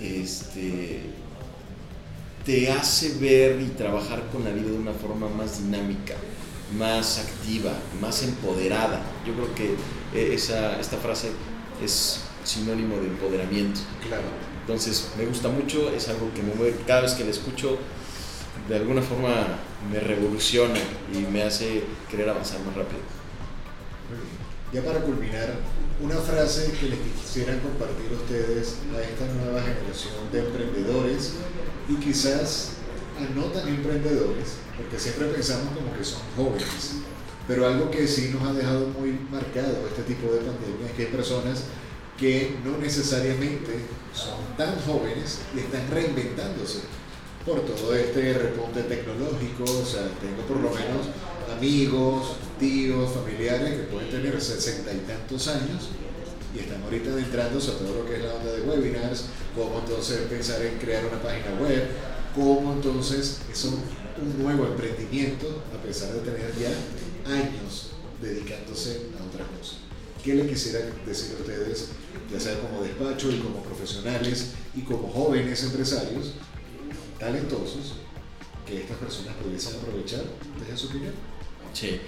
[0.00, 1.00] este,
[2.44, 6.14] te hace ver y trabajar con la vida de una forma más dinámica,
[6.78, 9.00] más activa, más empoderada.
[9.26, 9.74] Yo creo que
[10.14, 11.30] eh, esa, esta frase
[11.82, 13.80] es sinónimo de empoderamiento.
[14.06, 14.24] Claro.
[14.60, 17.78] Entonces me gusta mucho, es algo que me mueve, cada vez que la escucho,
[18.68, 19.30] de alguna forma
[19.92, 20.80] me revoluciona
[21.12, 23.00] y me hace querer avanzar más rápido.
[24.76, 25.54] Ya para culminar,
[26.02, 31.32] una frase que les quisieran compartir ustedes a esta nueva generación de emprendedores
[31.88, 32.72] y quizás
[33.16, 37.00] a no tan emprendedores, porque siempre pensamos como que son jóvenes,
[37.48, 41.02] pero algo que sí nos ha dejado muy marcado este tipo de pandemia es que
[41.06, 41.62] hay personas
[42.18, 43.80] que no necesariamente
[44.12, 46.80] son tan jóvenes y están reinventándose
[47.46, 51.08] por todo este repunte tecnológico, o sea, tengo por lo menos
[51.56, 55.90] amigos, tíos, familiares que pueden tener sesenta y tantos años
[56.54, 60.20] y están ahorita adentrándose a todo lo que es la onda de webinars, cómo entonces
[60.28, 61.88] pensar en crear una página web,
[62.34, 64.06] cómo entonces es un,
[64.38, 66.70] nuevo emprendimiento a pesar de tener ya
[67.30, 67.90] años
[68.22, 69.76] dedicándose a otra cosa.
[70.24, 71.88] ¿Qué le quisiera decir a ustedes,
[72.32, 76.32] ya sea como despacho y como profesionales y como jóvenes empresarios
[77.18, 77.96] talentosos,
[78.66, 80.24] que estas personas pudiesen aprovechar
[80.58, 81.12] desde su opinión?
[81.74, 82.00] Sí.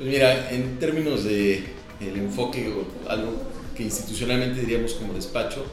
[0.00, 1.62] Pues mira, en términos de
[2.00, 2.72] enfoque
[3.06, 3.34] algo
[3.76, 5.66] que institucionalmente diríamos como despacho,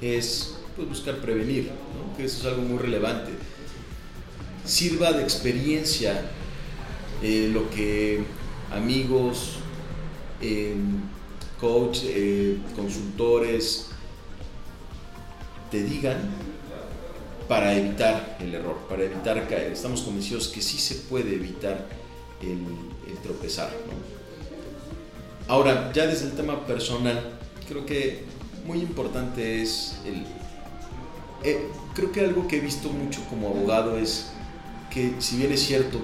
[0.00, 1.70] es pues, buscar prevenir,
[2.16, 3.32] que eso es algo muy relevante.
[4.64, 6.22] Sirva de experiencia
[7.22, 8.24] eh, lo que
[8.72, 9.56] amigos,
[10.40, 10.74] eh,
[11.60, 13.88] coach, eh, consultores
[15.70, 16.16] te digan
[17.46, 19.72] para evitar el error, para evitar caer.
[19.72, 21.86] Estamos convencidos que sí se puede evitar
[22.40, 23.70] el, el tropezar.
[23.86, 25.52] ¿no?
[25.52, 27.32] Ahora, ya desde el tema personal,
[27.68, 28.24] creo que
[28.66, 30.24] muy importante es el...
[31.44, 34.32] eh, creo que algo que he visto mucho como abogado es
[34.90, 36.00] que si bien es cierto,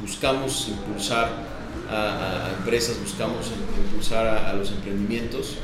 [0.00, 1.28] buscamos impulsar
[1.90, 3.50] a, a empresas, buscamos
[3.86, 5.56] impulsar a, a los emprendimientos,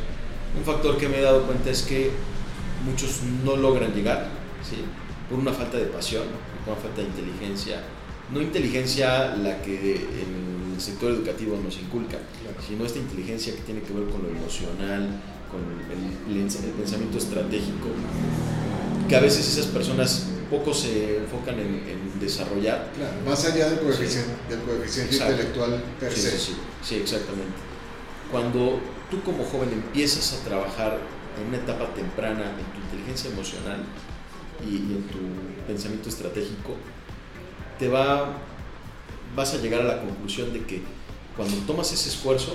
[0.57, 2.11] un factor que me he dado cuenta es que
[2.85, 4.27] muchos no logran llegar,
[4.68, 4.77] ¿sí?
[5.29, 6.25] por una falta de pasión,
[6.64, 7.83] por una falta de inteligencia,
[8.33, 12.18] no inteligencia la que en el sector educativo nos inculca,
[12.66, 15.09] sino esta inteligencia que tiene que ver con lo emocional,
[15.51, 15.61] con
[15.91, 17.89] el, el- el pensamiento estratégico,
[19.09, 22.91] que a veces esas personas poco se enfocan en, en desarrollar.
[22.97, 26.31] Claro, más allá del coeficiente, del coeficiente intelectual per Sí, se.
[26.33, 27.55] sí, sí, sí, exactamente.
[28.31, 30.99] Cuando tú como joven empiezas a trabajar
[31.41, 33.79] en una etapa temprana en tu inteligencia emocional
[34.64, 35.18] y, y en tu
[35.66, 36.75] pensamiento estratégico,
[37.79, 38.39] te va,
[39.35, 40.82] vas a llegar a la conclusión de que
[41.37, 42.55] cuando tomas ese esfuerzo,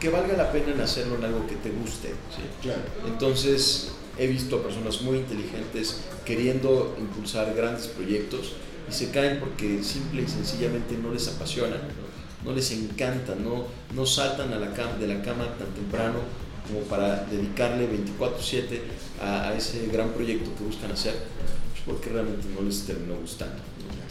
[0.00, 2.08] que valga la pena en hacerlo en algo que te guste.
[2.08, 2.42] ¿sí?
[2.60, 2.82] Claro.
[3.06, 8.54] Entonces he visto a personas muy inteligentes queriendo impulsar grandes proyectos
[8.90, 13.66] y se caen porque simple y sencillamente no les apasiona, no, no les encanta, no,
[13.94, 16.18] no saltan a la cama, de la cama tan temprano
[16.66, 17.88] como para dedicarle
[18.18, 18.80] 24/7
[19.20, 23.62] a, a ese gran proyecto que buscan hacer, pues porque realmente no les terminó gustando.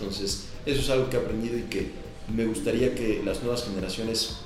[0.01, 1.91] Entonces eso es algo que he aprendido y que
[2.33, 4.37] me gustaría que las nuevas generaciones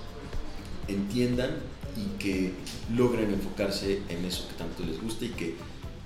[0.87, 1.51] entiendan
[1.95, 2.51] y que
[2.93, 5.55] logren enfocarse en eso que tanto les gusta y que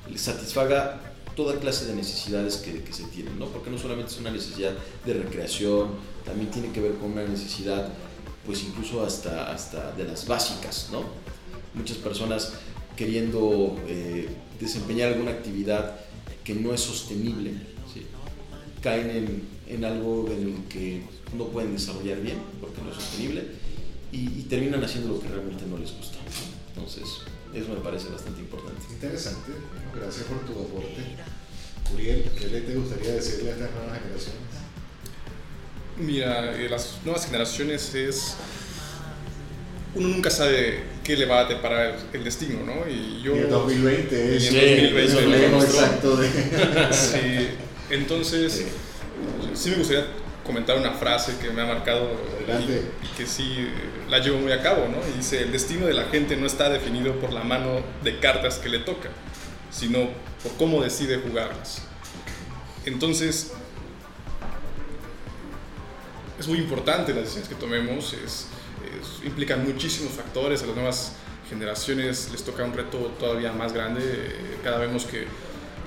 [0.09, 1.01] les satisfaga
[1.35, 3.47] toda clase de necesidades que, se tienen, ¿no?
[3.47, 4.73] Porque no solamente es una necesidad
[5.05, 5.89] de recreación,
[6.25, 7.89] también tiene que ver con una necesidad,
[8.45, 11.03] pues incluso hasta, hasta de las básicas, ¿no?
[11.73, 12.53] Muchas personas
[12.95, 14.27] queriendo eh,
[14.59, 15.95] desempeñar alguna actividad
[16.43, 17.53] que no es sostenible.
[18.81, 21.03] Caen en, en algo en el que
[21.37, 23.43] no pueden desarrollar bien porque no es sostenible
[24.11, 26.17] y, y terminan haciendo lo que realmente no les gusta.
[26.75, 27.03] Entonces,
[27.53, 28.81] eso me parece bastante importante.
[28.91, 29.51] Interesante.
[29.51, 31.01] Bueno, gracias por tu aporte.
[31.93, 34.41] Uriel, ¿qué le te gustaría decirle a estas nuevas generaciones?
[35.97, 38.35] Mira, eh, las nuevas generaciones es...
[39.95, 42.87] Uno nunca sabe qué le va a deparar el destino, ¿no?
[42.87, 43.35] Y yo...
[43.35, 45.79] Y el 2020 es Y en 2020 es el lo lema demostró.
[45.79, 46.29] exacto de...
[46.93, 47.49] Sí,
[47.89, 48.65] entonces,
[49.53, 50.05] sí me gustaría
[50.45, 52.09] comentar una frase que me ha marcado
[52.47, 53.67] y, y que sí
[54.09, 54.97] la llevo muy a cabo, ¿no?
[55.13, 58.57] Y dice, el destino de la gente no está definido por la mano de cartas
[58.57, 59.09] que le toca,
[59.71, 60.09] sino
[60.43, 61.83] por cómo decide jugarlas.
[62.85, 63.51] Entonces,
[66.39, 68.47] es muy importante las decisiones que tomemos, es,
[68.85, 71.13] es- implican muchísimos factores, a las nuevas
[71.49, 75.25] generaciones les toca un reto todavía más grande, eh, cada vemos que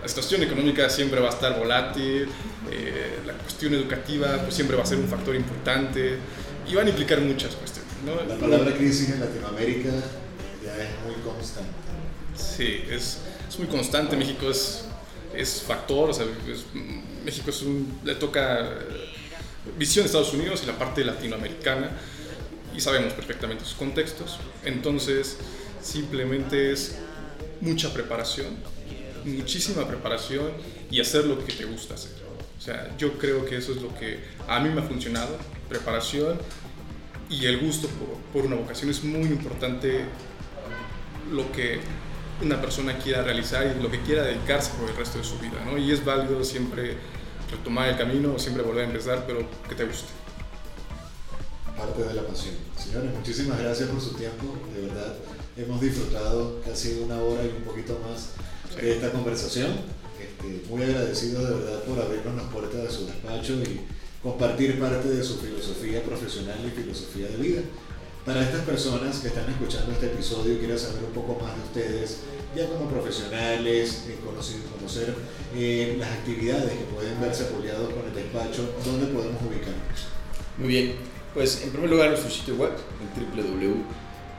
[0.03, 2.29] la situación económica siempre va a estar volátil,
[2.71, 6.17] eh, la cuestión educativa pues siempre va a ser un factor importante
[6.69, 7.93] y van a implicar muchas cuestiones.
[8.05, 8.17] ¿no?
[8.27, 9.91] La palabra crisis en Latinoamérica
[10.65, 11.71] ya es muy constante.
[12.37, 14.17] Sí, es, es muy constante.
[14.17, 14.85] México es,
[15.35, 16.65] es factor, o sea, es-
[17.25, 18.71] México es un, le toca eh,
[19.79, 21.91] visión de Estados Unidos y la parte latinoamericana
[22.75, 24.39] y sabemos perfectamente sus contextos.
[24.65, 25.37] Entonces,
[25.81, 26.97] simplemente es
[27.61, 28.57] mucha preparación,
[29.25, 30.51] muchísima preparación
[30.91, 32.13] y hacer lo que te gusta hacer.
[32.59, 35.37] O sea, yo creo que eso es lo que a mí me ha funcionado,
[35.69, 36.39] preparación
[37.29, 40.05] y el gusto por, por una vocación es muy importante
[41.33, 41.81] lo que
[42.41, 45.65] una persona quiera realizar y lo que quiera dedicarse por el resto de su vida,
[45.65, 45.79] ¿no?
[45.79, 46.97] Y es válido siempre
[47.51, 50.09] retomar el camino, siempre volver a empezar, pero que te guste.
[51.77, 52.55] parte de la pasión.
[52.77, 54.57] Señores, muchísimas gracias por su tiempo.
[54.75, 55.17] De verdad,
[55.57, 58.31] hemos disfrutado casi una hora y un poquito más
[58.81, 59.71] de esta conversación.
[60.21, 63.81] Este, muy agradecido de verdad por abrirnos las puertas de su despacho y
[64.23, 67.61] compartir parte de su filosofía profesional y filosofía de vida.
[68.25, 71.63] Para estas personas que están escuchando este episodio y quieren saber un poco más de
[71.63, 72.19] ustedes,
[72.55, 75.13] ya como profesionales, eh, conocer, conocer
[75.57, 80.07] eh, las actividades que pueden verse apoyados con el despacho, ¿dónde podemos ubicarnos?
[80.57, 80.95] Muy bien,
[81.35, 82.71] pues en primer lugar nuestro sitio web,
[83.01, 83.09] en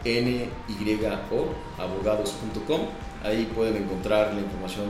[0.06, 2.82] www.nyoabogados.com.
[3.24, 4.86] Ahí pueden encontrar la información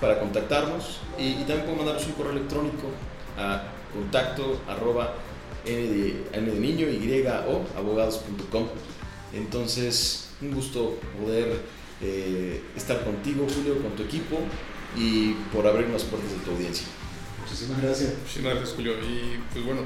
[0.00, 2.88] para contactarnos y, y también pueden mandarnos un correo electrónico
[3.38, 3.62] a
[3.92, 5.14] contacto arroba
[5.64, 8.66] n de, n de niño y o abogados.com.
[9.32, 11.60] Entonces, un gusto poder
[12.02, 14.38] eh, estar contigo, Julio, con tu equipo
[14.96, 16.86] y por abrir las puertas de tu audiencia.
[17.42, 18.14] Muchísimas gracias.
[18.20, 18.92] Muchísimas gracias, Julio.
[19.00, 19.82] Y pues bueno,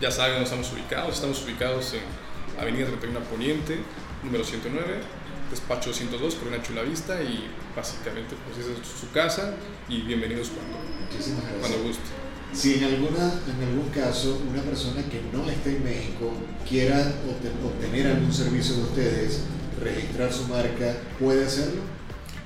[0.00, 1.14] ya saben dónde estamos ubicados.
[1.14, 3.78] Estamos ubicados en Avenida 31 Poniente,
[4.22, 5.00] número 109,
[5.52, 7.22] despacho 102, Corona Chulavista.
[7.22, 7.46] Y
[7.76, 9.54] básicamente, pues esa es su casa.
[9.88, 10.78] Y bienvenidos cuando,
[11.10, 11.60] Muchísimas gracias.
[11.60, 12.02] cuando guste.
[12.52, 16.32] Si en, alguna, en algún caso una persona que no esté en México
[16.68, 19.40] quiera obte- obtener algún servicio de ustedes,
[19.80, 21.80] registrar su marca, ¿puede hacerlo?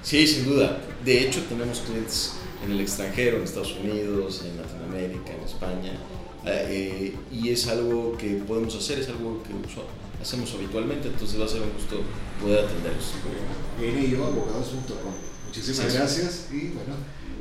[0.02, 0.80] Sí, sin duda.
[1.04, 2.34] De hecho, tenemos clientes
[2.64, 5.92] en el extranjero, en Estados Unidos, en Latinoamérica, en España.
[6.48, 9.88] eh, y es algo que podemos hacer, es algo que uso-
[10.20, 12.00] hacemos habitualmente, entonces va a ser un gusto
[12.40, 13.12] poder atenderlos.
[13.80, 15.12] NIOabogados.com.
[15.46, 15.96] Muchísimas Sí.
[15.98, 16.94] gracias y bueno,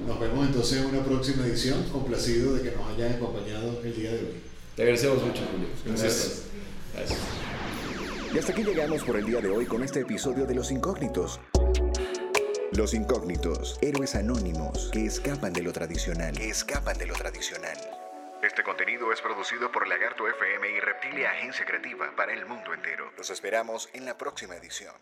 [0.07, 1.83] nos vemos entonces en una próxima edición.
[1.91, 4.41] Complacido de que nos hayan acompañado el día de hoy.
[4.75, 5.67] Te agradecemos mucho, Julio.
[5.85, 6.43] Gracias.
[6.93, 7.19] Gracias.
[8.33, 11.39] Y hasta aquí llegamos por el día de hoy con este episodio de Los Incógnitos.
[12.73, 17.77] Los Incógnitos, héroes anónimos que escapan de lo tradicional, que escapan de lo tradicional.
[18.45, 23.11] Este contenido es producido por Lagarto FM y Reptilia Agencia Creativa para el mundo entero.
[23.17, 24.93] Los esperamos en la próxima edición.